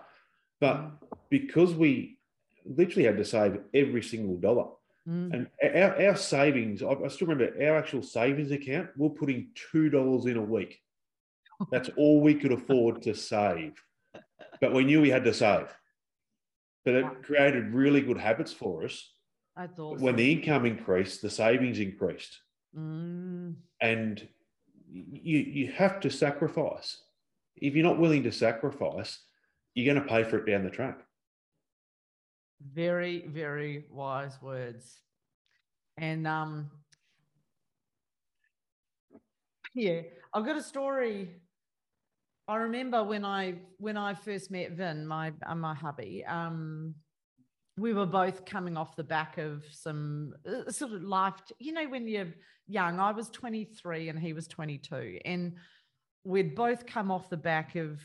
but 0.59 0.75
Mm. 0.77 0.91
because 1.29 1.73
we 1.73 2.19
literally 2.65 3.05
had 3.05 3.17
to 3.17 3.25
save 3.25 3.59
every 3.73 4.01
single 4.03 4.37
dollar, 4.37 4.67
Mm. 5.07 5.33
and 5.33 5.47
our, 5.83 6.07
our 6.07 6.15
savings, 6.15 6.81
I, 6.81 6.89
I 6.93 7.07
still 7.09 7.27
remember 7.27 7.53
our 7.63 7.77
actual 7.77 8.01
savings 8.01 8.51
account, 8.51 8.89
we're 8.97 9.09
putting 9.21 9.49
two 9.71 9.89
dollars 9.89 10.25
in 10.25 10.37
a 10.37 10.41
week. 10.41 10.81
That's 11.71 11.89
all 11.97 12.21
we 12.21 12.33
could 12.33 12.51
afford 12.51 13.03
to 13.03 13.13
save, 13.13 13.73
but 14.59 14.73
we 14.73 14.83
knew 14.85 15.01
we 15.01 15.11
had 15.11 15.23
to 15.25 15.33
save. 15.33 15.67
But 16.83 16.95
it 16.95 17.23
created 17.23 17.73
really 17.73 18.01
good 18.01 18.17
habits 18.17 18.51
for 18.53 18.83
us. 18.83 19.11
awesome 19.57 20.01
When 20.01 20.15
the 20.15 20.31
income 20.33 20.65
increased, 20.65 21.21
the 21.21 21.29
savings 21.29 21.79
increased, 21.79 22.39
Mm. 22.77 23.55
and 23.81 24.27
you 24.91 25.39
you 25.39 25.71
have 25.71 25.99
to 26.01 26.09
sacrifice. 26.09 26.97
If 27.55 27.73
you're 27.75 27.85
not 27.85 27.99
willing 27.99 28.23
to 28.23 28.31
sacrifice, 28.31 29.19
you're 29.73 29.93
going 29.93 30.03
to 30.03 30.09
pay 30.13 30.23
for 30.23 30.37
it 30.39 30.45
down 30.45 30.63
the 30.63 30.69
track. 30.69 30.99
very 32.73 33.25
very 33.27 33.85
wise 33.91 34.41
words 34.41 35.01
and 35.97 36.25
um 36.25 36.71
yeah 39.73 40.01
i've 40.33 40.45
got 40.45 40.55
a 40.57 40.63
story 40.63 41.29
i 42.47 42.55
remember 42.55 43.03
when 43.03 43.25
i 43.25 43.53
when 43.77 43.97
i 43.97 44.13
first 44.13 44.49
met 44.51 44.71
vin 44.71 45.05
my 45.05 45.31
uh, 45.45 45.55
my 45.55 45.73
hubby 45.75 46.23
um 46.25 46.95
we 47.77 47.93
were 47.93 48.05
both 48.05 48.45
coming 48.45 48.77
off 48.77 48.95
the 48.95 49.03
back 49.03 49.37
of 49.37 49.63
some 49.71 50.33
uh, 50.47 50.71
sort 50.71 50.93
of 50.93 51.03
life 51.03 51.33
you 51.59 51.73
know 51.73 51.87
when 51.87 52.07
you're 52.07 52.33
young 52.67 52.99
i 52.99 53.11
was 53.11 53.29
23 53.29 54.09
and 54.09 54.19
he 54.19 54.33
was 54.33 54.47
22 54.47 55.19
and 55.25 55.53
we'd 56.23 56.55
both 56.55 56.85
come 56.85 57.11
off 57.11 57.29
the 57.29 57.37
back 57.37 57.75
of 57.75 57.99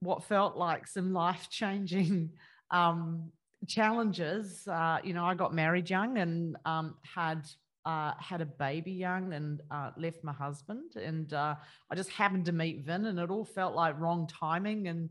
what 0.00 0.24
felt 0.24 0.56
like 0.56 0.86
some 0.86 1.12
life 1.24 1.48
changing 1.50 2.30
um, 2.70 3.30
challenges. 3.66 4.66
Uh, 4.68 4.98
you 5.02 5.14
know, 5.14 5.24
I 5.24 5.34
got 5.34 5.54
married 5.54 5.88
young 5.88 6.18
and 6.18 6.56
um, 6.64 6.96
had 7.02 7.46
uh, 7.84 8.12
had 8.18 8.42
a 8.42 8.46
baby 8.46 8.92
young 8.92 9.32
and 9.32 9.62
uh, 9.70 9.90
left 9.96 10.22
my 10.22 10.32
husband. 10.32 10.96
And 10.96 11.32
uh, 11.32 11.54
I 11.90 11.94
just 11.94 12.10
happened 12.10 12.44
to 12.46 12.52
meet 12.52 12.84
Vin, 12.84 13.06
and 13.06 13.18
it 13.18 13.30
all 13.30 13.44
felt 13.44 13.74
like 13.74 13.98
wrong 13.98 14.26
timing 14.26 14.88
and 14.88 15.08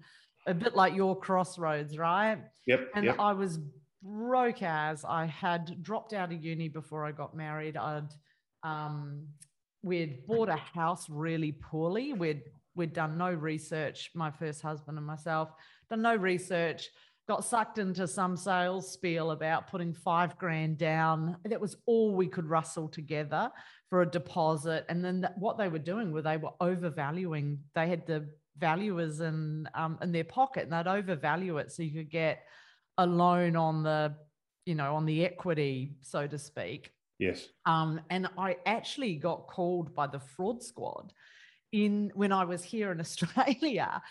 a 0.48 0.54
bit 0.54 0.76
like 0.76 0.96
your 0.96 1.16
crossroads, 1.16 1.98
right? 1.98 2.40
Yep. 2.66 2.90
And 2.96 3.06
yep. 3.06 3.16
I 3.20 3.34
was 3.34 3.60
broke 4.02 4.64
as 4.64 5.04
I 5.06 5.26
had 5.26 5.84
dropped 5.84 6.14
out 6.14 6.32
of 6.32 6.44
uni 6.44 6.70
before 6.70 7.06
I 7.06 7.12
got 7.12 7.36
married. 7.36 7.78
I'd 7.78 8.10
um, 8.64 9.28
we'd 9.84 10.26
bought 10.26 10.50
a 10.50 10.56
house 10.56 11.10
really 11.10 11.52
poorly. 11.52 12.14
We'd 12.14 12.44
we'd 12.76 12.94
done 12.94 13.18
no 13.18 13.32
research. 13.32 14.12
My 14.14 14.32
first 14.32 14.62
husband 14.62 14.98
and 14.98 15.06
myself 15.06 15.52
done 15.90 16.02
no 16.02 16.16
research. 16.16 16.90
Got 17.28 17.44
sucked 17.44 17.78
into 17.78 18.08
some 18.08 18.38
sales 18.38 18.90
spiel 18.94 19.32
about 19.32 19.68
putting 19.68 19.94
five 19.94 20.38
grand 20.38 20.78
down. 20.78 21.36
That 21.44 21.60
was 21.60 21.76
all 21.86 22.16
we 22.16 22.28
could 22.28 22.46
rustle 22.46 22.88
together 22.88 23.52
for 23.90 24.02
a 24.02 24.10
deposit. 24.10 24.86
And 24.88 25.04
then 25.04 25.22
th- 25.22 25.34
what 25.38 25.58
they 25.58 25.68
were 25.68 25.80
doing 25.80 26.14
were 26.14 26.22
they 26.22 26.38
were 26.38 26.54
overvaluing. 26.62 27.60
They 27.76 27.90
had 27.90 28.08
the 28.08 28.30
valuers 28.60 29.20
in 29.20 29.68
um, 29.74 29.98
in 30.02 30.12
their 30.12 30.24
pocket, 30.24 30.64
and 30.64 30.74
they'd 30.74 30.90
overvalue 30.90 31.58
it 31.58 31.72
so 31.72 31.84
you 31.84 31.92
could 31.92 32.12
get 32.12 32.44
a 32.98 33.06
loan 33.06 33.56
on 33.56 33.84
the, 33.84 34.16
you 34.66 34.76
know, 34.76 34.96
on 34.96 35.06
the 35.06 35.26
equity, 35.26 35.96
so 36.02 36.28
to 36.28 36.38
speak. 36.38 36.92
yes. 37.20 37.48
Um, 37.66 38.02
and 38.10 38.28
I 38.38 38.58
actually 38.66 39.16
got 39.16 39.48
called 39.48 39.94
by 39.94 40.08
the 40.08 40.20
fraud 40.20 40.64
squad 40.64 41.14
in 41.72 42.12
when 42.16 42.32
I 42.32 42.44
was 42.46 42.64
here 42.64 42.92
in 42.92 43.00
Australia 43.08 44.02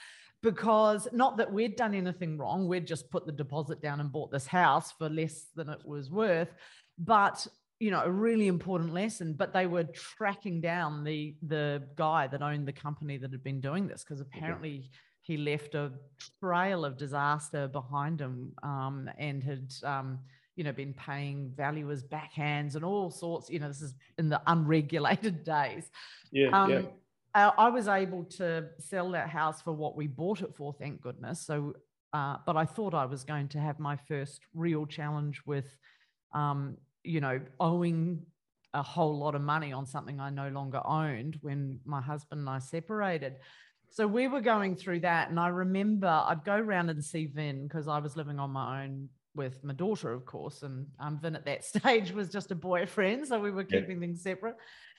because 0.43 1.09
not 1.13 1.37
that 1.39 1.53
we'd 1.53 1.77
done 1.77 1.95
anything 1.95 2.39
wrong, 2.39 2.69
we'd 2.69 2.87
just 2.87 3.11
put 3.11 3.27
the 3.27 3.33
deposit 3.33 3.83
down 3.83 4.01
and 4.01 4.13
bought 4.13 4.31
this 4.31 4.47
house 4.47 4.93
for 4.93 5.09
less 5.09 5.47
than 5.57 5.69
it 5.69 5.85
was 5.85 6.11
worth. 6.11 6.55
But 6.99 7.47
you 7.79 7.91
know, 7.91 8.03
a 8.03 8.11
really 8.11 8.47
important 8.47 8.93
lesson. 8.93 9.35
But 9.35 9.53
they 9.53 9.67
were 9.67 9.85
tracking 9.85 10.61
down 10.61 11.05
the 11.05 11.35
the 11.47 11.83
guy 11.97 12.27
that 12.29 12.43
owned 12.43 12.67
the 12.67 12.73
company 12.73 13.17
that 13.19 13.33
had 13.33 13.45
been 13.45 13.61
doing 13.61 13.87
this 13.87 14.05
because 14.05 14.21
apparently 14.21 14.91
he 15.23 15.37
left 15.37 15.75
a 15.75 15.93
trail 16.41 16.85
of 16.85 16.97
disaster 16.97 17.67
behind 17.67 18.21
him 18.21 18.53
um, 18.62 19.11
and 19.19 19.43
had 19.43 19.73
um, 19.83 20.21
you 20.55 20.65
know 20.65 20.73
been 20.73 20.95
paying 20.95 21.53
valuers 21.57 22.03
backhands 22.03 22.77
and 22.77 22.85
all 22.85 23.11
sorts. 23.11 23.51
You 23.51 23.59
know, 23.59 23.69
this 23.69 23.83
is 23.83 23.95
in 24.19 24.29
the 24.29 24.41
unregulated 24.47 25.45
days. 25.57 25.91
Yeah. 26.31 26.49
Um, 26.51 26.71
yeah. 26.71 26.83
I, 27.37 27.53
I 27.59 27.69
was 27.69 27.87
able 27.87 28.25
to 28.25 28.65
sell 28.79 29.11
that 29.11 29.29
house 29.29 29.61
for 29.61 29.73
what 29.73 29.95
we 29.95 30.07
bought 30.07 30.41
it 30.41 30.55
for, 30.57 30.73
thank 30.73 31.03
goodness. 31.03 31.45
So, 31.45 31.75
uh, 32.15 32.39
but 32.47 32.57
I 32.57 32.65
thought 32.65 32.95
I 32.95 33.05
was 33.05 33.25
going 33.25 33.49
to 33.49 33.59
have 33.59 33.79
my 33.79 33.97
first 33.97 34.41
real 34.55 34.87
challenge 34.87 35.43
with, 35.45 35.77
um, 36.33 36.79
you 37.07 37.21
know, 37.21 37.40
owing 37.61 38.25
a 38.75 38.83
whole 38.83 39.19
lot 39.19 39.35
of 39.35 39.40
money 39.40 39.73
on 39.73 39.87
something 39.87 40.21
I 40.21 40.31
no 40.31 40.49
longer 40.49 40.81
owned 40.85 41.38
when 41.40 41.81
my 41.85 42.01
husband 42.01 42.40
and 42.40 42.49
I 42.51 42.59
separated. 42.59 43.37
So 43.88 44.07
we 44.07 44.29
were 44.29 44.40
going 44.40 44.77
through 44.77 45.01
that, 45.01 45.31
and 45.31 45.40
I 45.40 45.49
remember 45.49 46.09
I'd 46.09 46.45
go 46.45 46.57
around 46.57 46.90
and 46.90 47.03
see 47.03 47.27
Vin 47.27 47.66
because 47.66 47.88
I 47.88 47.99
was 47.99 48.16
living 48.16 48.38
on 48.38 48.51
my 48.51 48.85
own 48.85 49.09
with 49.35 49.62
my 49.62 49.73
daughter, 49.75 50.12
of 50.12 50.27
course, 50.27 50.62
and 50.62 50.87
um, 50.99 51.19
Vin 51.21 51.37
at 51.37 51.45
that 51.47 51.64
stage 51.73 52.12
was 52.12 52.29
just 52.29 52.51
a 52.51 52.55
boyfriend, 52.55 53.27
so 53.27 53.40
we 53.40 53.51
were 53.51 53.64
Yeah. 53.64 53.81
keeping 53.81 54.01
things 54.01 54.23
separate. 54.23 54.57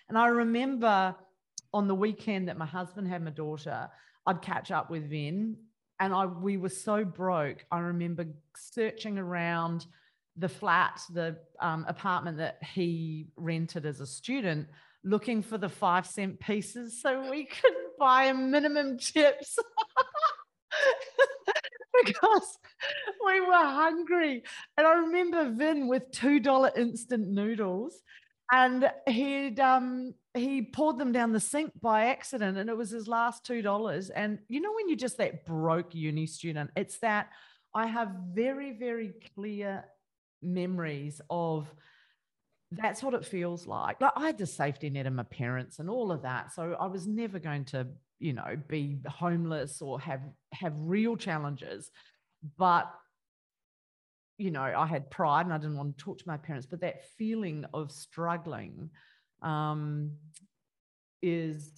And 0.10 0.18
I 0.18 0.28
remember 0.28 1.16
on 1.74 1.88
the 1.88 1.96
weekend 1.96 2.48
that 2.48 2.58
my 2.58 2.66
husband 2.66 3.08
had 3.08 3.22
my 3.24 3.32
daughter, 3.32 3.90
I'd 4.26 4.42
catch 4.42 4.72
up 4.72 4.90
with 4.90 5.10
Vin, 5.10 5.58
and 6.00 6.14
I 6.14 6.26
we 6.26 6.58
were 6.58 6.70
so 6.70 7.04
broke. 7.04 7.66
I 7.72 7.80
remember 7.80 8.26
searching 8.56 9.18
around 9.20 9.86
the 10.38 10.50
flat, 10.50 11.02
the 11.12 11.38
um, 11.60 11.86
apartment 11.88 12.38
that 12.38 12.64
he 12.64 13.28
rented 13.36 13.86
as 13.86 14.02
a 14.02 14.08
student, 14.08 14.68
looking 15.04 15.42
for 15.42 15.58
the 15.58 15.70
five 15.70 16.06
cent 16.06 16.40
pieces 16.40 17.02
so 17.02 17.30
we 17.30 17.46
could 17.62 17.74
buy 18.00 18.26
a 18.26 18.34
minimum 18.34 18.98
chips. 18.98 19.58
because 22.06 22.60
we 23.26 23.42
were 23.42 23.54
hungry. 23.54 24.44
And 24.78 24.86
I 24.86 24.94
remember 24.94 25.50
Vin 25.50 25.88
with 25.88 26.12
$2 26.12 26.78
instant 26.78 27.28
noodles 27.28 28.02
and 28.52 28.90
he'd 29.08 29.60
um 29.60 30.14
he 30.34 30.62
poured 30.62 30.98
them 30.98 31.12
down 31.12 31.34
the 31.34 31.40
sink 31.40 31.72
by 31.82 32.06
accident 32.06 32.58
and 32.58 32.70
it 32.70 32.78
was 32.78 32.90
his 32.90 33.08
last 33.08 33.46
two 33.46 33.62
dollars 33.62 34.10
and 34.10 34.40
you 34.48 34.62
know 34.62 34.72
when 34.74 34.88
you're 34.88 34.98
just 34.98 35.18
that 35.18 35.46
broke 35.46 35.94
uni 35.94 36.26
student 36.26 36.70
it's 36.76 37.00
that 37.00 37.30
i 37.76 37.86
have 37.86 38.10
very 38.34 38.72
very 38.72 39.14
clear 39.36 39.84
memories 40.42 41.22
of 41.30 41.72
that's 42.72 43.02
what 43.02 43.14
it 43.14 43.26
feels 43.26 43.66
like. 43.66 44.02
Like 44.02 44.12
i 44.16 44.26
had 44.26 44.38
the 44.38 44.46
safety 44.46 44.90
net 44.90 45.08
of 45.08 45.14
my 45.14 45.24
parents 45.24 45.80
and 45.80 45.90
all 45.90 46.12
of 46.12 46.24
that 46.24 46.52
so 46.52 46.76
i 46.80 46.86
was 46.86 47.08
never 47.08 47.40
going 47.40 47.64
to 47.66 47.88
you 48.20 48.34
know 48.34 48.58
be 48.68 48.98
homeless 49.08 49.82
or 49.82 50.00
have 50.00 50.22
have 50.54 50.74
real 50.78 51.16
challenges. 51.16 51.92
But 52.58 52.92
you 54.38 54.52
know, 54.52 54.62
I 54.62 54.86
had 54.86 55.10
pride 55.10 55.46
and 55.46 55.54
I 55.54 55.58
didn't 55.58 55.78
want 55.78 55.98
to 55.98 56.04
talk 56.04 56.20
to 56.20 56.28
my 56.28 56.38
parents, 56.38 56.68
but 56.68 56.82
that 56.82 57.10
feeling 57.18 57.66
of 57.74 57.92
struggling 57.92 58.92
um, 59.42 60.12
is 61.24 61.72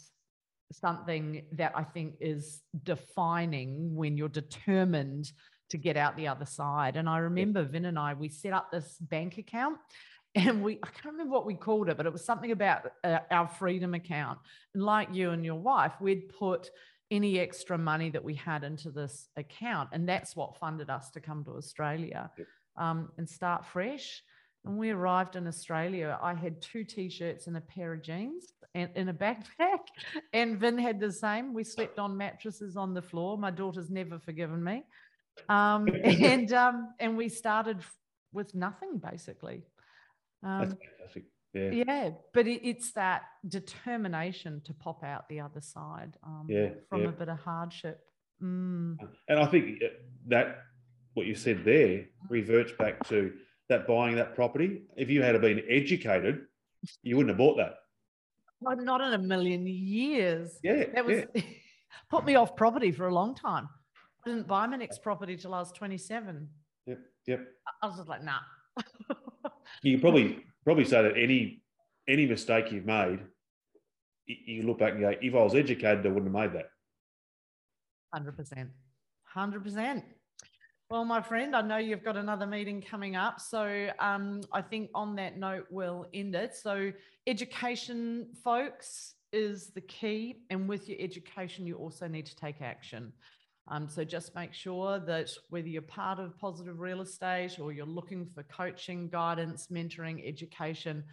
something 0.74 1.44
that 1.54 1.72
I 1.74 1.84
think 1.84 2.16
is 2.20 2.62
defining 2.84 3.96
when 3.96 4.18
you're 4.18 4.28
determined 4.28 5.32
to 5.70 5.78
get 5.78 5.98
out 5.98 6.16
the 6.16 6.28
other 6.28 6.46
side. 6.46 6.96
And 6.96 7.08
I 7.08 7.20
remember 7.20 7.64
Vin 7.64 7.86
and 7.86 7.98
I, 7.98 8.14
we 8.14 8.30
set 8.30 8.54
up 8.54 8.72
this 8.72 8.98
bank 9.00 9.38
account 9.38 9.78
and 10.36 10.64
we, 10.64 10.80
I 10.84 10.88
can't 10.88 11.14
remember 11.14 11.34
what 11.34 11.46
we 11.46 11.56
called 11.56 11.90
it, 11.90 11.98
but 11.98 12.06
it 12.06 12.14
was 12.14 12.24
something 12.24 12.52
about 12.52 12.92
uh, 13.04 13.20
our 13.32 13.48
freedom 13.48 13.94
account. 13.94 14.40
And 14.74 14.84
like 14.84 15.10
you 15.12 15.32
and 15.32 15.44
your 15.44 15.56
wife, 15.56 15.94
we'd 16.00 16.30
put 16.30 16.70
any 17.12 17.40
extra 17.40 17.78
money 17.78 18.12
that 18.12 18.24
we 18.24 18.36
had 18.36 18.64
into 18.64 18.92
this 18.92 19.30
account. 19.38 19.90
And 19.92 20.08
that's 20.08 20.36
what 20.36 20.58
funded 20.58 20.90
us 20.90 21.10
to 21.12 21.20
come 21.20 21.44
to 21.46 21.52
Australia 21.52 22.30
um, 22.78 23.10
and 23.18 23.28
start 23.28 23.66
fresh. 23.66 24.22
And 24.66 24.78
we 24.78 24.92
arrived 24.92 25.36
in 25.36 25.48
Australia. 25.48 26.20
I 26.22 26.36
had 26.36 26.62
two 26.62 26.84
t-shirts 26.84 27.48
and 27.48 27.58
a 27.58 27.62
pair 27.62 27.94
of 27.94 28.04
jeans 28.04 28.54
and 28.76 28.90
in 28.96 29.10
a 29.10 29.14
backpack. 29.14 29.80
And 30.34 30.60
Vin 30.60 30.78
had 30.78 31.00
the 31.00 31.12
same. 31.12 31.54
We 31.54 31.64
slept 31.64 31.98
on 31.98 32.16
mattresses 32.16 32.78
on 32.78 32.94
the 32.94 33.02
floor. 33.02 33.38
My 33.38 33.52
daughter's 33.52 33.90
never 33.90 34.20
forgiven 34.20 34.64
me. 34.64 34.84
Um, 35.48 35.88
and 36.04 36.52
um, 36.54 36.94
and 37.00 37.18
we 37.18 37.30
started 37.30 37.80
with 38.34 38.54
nothing 38.56 38.98
basically. 39.00 39.64
That's 40.42 40.72
Um, 40.72 40.78
fantastic. 40.98 41.24
Yeah. 41.54 41.72
yeah, 41.72 42.10
but 42.32 42.46
it, 42.48 42.62
it's 42.64 42.92
that 42.92 43.24
determination 43.48 44.62
to 44.66 44.74
pop 44.74 45.04
out 45.04 45.28
the 45.30 45.40
other 45.40 45.62
side 45.62 46.16
um, 46.24 46.46
Yeah, 46.48 46.70
from 46.90 47.02
yeah. 47.02 47.10
a 47.10 47.12
bit 47.12 47.28
of 47.30 47.40
hardship. 47.40 48.02
Mm, 48.42 48.98
And 49.28 49.40
I 49.40 49.46
think 49.48 49.82
uh, 49.84 49.88
that 50.28 50.58
what 51.16 51.26
you 51.26 51.34
said 51.34 51.64
there 51.66 52.06
reverts 52.30 52.72
back 52.74 53.04
to 53.10 53.34
that 53.68 53.88
buying 53.88 54.16
that 54.18 54.36
property. 54.36 54.84
If 54.96 55.10
you 55.10 55.24
had 55.24 55.42
been 55.42 55.64
educated, 55.68 56.42
you 57.02 57.18
wouldn't 57.18 57.32
have 57.32 57.38
bought 57.40 57.58
that. 57.58 57.74
oh, 58.66 58.74
not 58.76 59.02
in 59.02 59.14
a 59.14 59.18
million 59.18 59.66
years. 59.66 60.60
Yeah. 60.64 60.84
That 60.94 61.04
was 61.04 61.24
yeah. 61.34 61.42
put 62.12 62.26
me 62.26 62.36
off 62.36 62.56
property 62.56 62.92
for 62.92 63.08
a 63.08 63.14
long 63.14 63.34
time. 63.34 63.68
I 64.26 64.30
didn't 64.30 64.48
buy 64.48 64.68
my 64.68 64.78
next 64.78 65.02
property 65.02 65.38
till 65.38 65.54
I 65.54 65.60
was 65.60 65.72
27. 65.72 66.48
Yep. 66.86 67.00
Yep. 67.28 67.48
I 67.82 67.88
was 67.88 67.98
just 67.98 68.10
like, 68.10 68.24
nah. 68.24 68.40
You 69.84 69.94
can 69.94 70.02
probably 70.02 70.44
probably 70.66 70.84
say 70.84 71.02
that 71.04 71.16
any 71.16 71.62
any 72.08 72.26
mistake 72.26 72.72
you've 72.72 72.86
made, 72.86 73.20
you 74.26 74.64
look 74.64 74.80
back 74.80 74.94
and 74.94 75.02
go, 75.02 75.14
if 75.22 75.34
I 75.34 75.44
was 75.44 75.56
educated, 75.56 76.06
I 76.06 76.10
wouldn't 76.10 76.36
have 76.36 76.52
made 76.52 76.60
that. 76.60 76.70
Hundred 78.14 78.36
percent, 78.36 78.70
hundred 79.24 79.64
percent. 79.64 80.04
Well, 80.90 81.06
my 81.06 81.22
friend, 81.22 81.56
I 81.56 81.62
know 81.62 81.78
you've 81.78 82.04
got 82.04 82.18
another 82.18 82.48
meeting 82.48 82.82
coming 82.82 83.16
up, 83.16 83.40
so 83.40 83.90
um, 84.00 84.42
I 84.52 84.64
think 84.64 84.90
on 84.96 85.16
that 85.18 85.38
note 85.38 85.68
we'll 85.70 86.08
end 86.16 86.34
it. 86.34 86.56
So, 86.56 86.92
education, 87.28 88.30
folks, 88.44 89.14
is 89.32 89.68
the 89.68 89.82
key, 89.82 90.42
and 90.50 90.68
with 90.68 90.90
your 90.90 90.98
education, 91.00 91.68
you 91.68 91.76
also 91.76 92.08
need 92.08 92.26
to 92.26 92.36
take 92.36 92.62
action. 92.62 93.14
Um, 93.68 93.88
so 93.88 94.04
just 94.04 94.34
make 94.34 94.54
sure 94.54 95.00
that 95.00 95.30
whether 95.50 95.68
you're 95.68 95.82
part 95.84 96.20
of 96.20 96.38
positive 96.40 96.80
real 96.80 97.02
estate 97.02 97.60
or 97.60 97.72
you're 97.72 97.86
looking 97.86 98.26
for 98.26 98.44
coaching, 98.44 99.10
guidance, 99.10 99.68
mentoring, 99.72 100.28
education, 100.28 101.04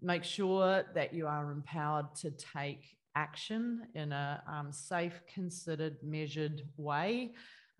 make 0.00 0.24
sure 0.24 0.82
that 0.94 1.14
you 1.14 1.26
are 1.28 1.52
empowered 1.52 2.12
to 2.16 2.32
take 2.32 2.96
action 3.14 3.82
in 3.94 4.12
a 4.12 4.42
um, 4.48 4.72
safe, 4.72 5.20
considered, 5.32 5.96
measured 6.02 6.62
way 6.76 7.32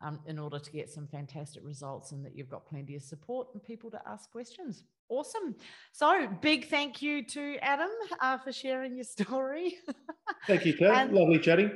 um, 0.02 0.20
in 0.26 0.38
order 0.38 0.58
to 0.58 0.70
get 0.70 0.90
some 0.90 1.06
fantastic 1.06 1.62
results 1.64 2.12
and 2.12 2.24
that 2.24 2.36
you've 2.36 2.48
got 2.48 2.66
plenty 2.66 2.96
of 2.96 3.02
support 3.02 3.48
and 3.54 3.62
people 3.62 3.90
to 3.90 4.00
ask 4.06 4.30
questions. 4.30 4.84
Awesome. 5.08 5.54
So, 5.92 6.28
big 6.40 6.68
thank 6.68 7.02
you 7.02 7.24
to 7.26 7.56
Adam 7.60 7.90
uh, 8.20 8.38
for 8.38 8.52
sharing 8.52 8.94
your 8.94 9.04
story. 9.04 9.76
Thank 10.46 10.64
you, 10.64 10.74
Kat. 10.74 10.90
And- 11.08 11.12
Lovely 11.12 11.38
chatting. 11.38 11.70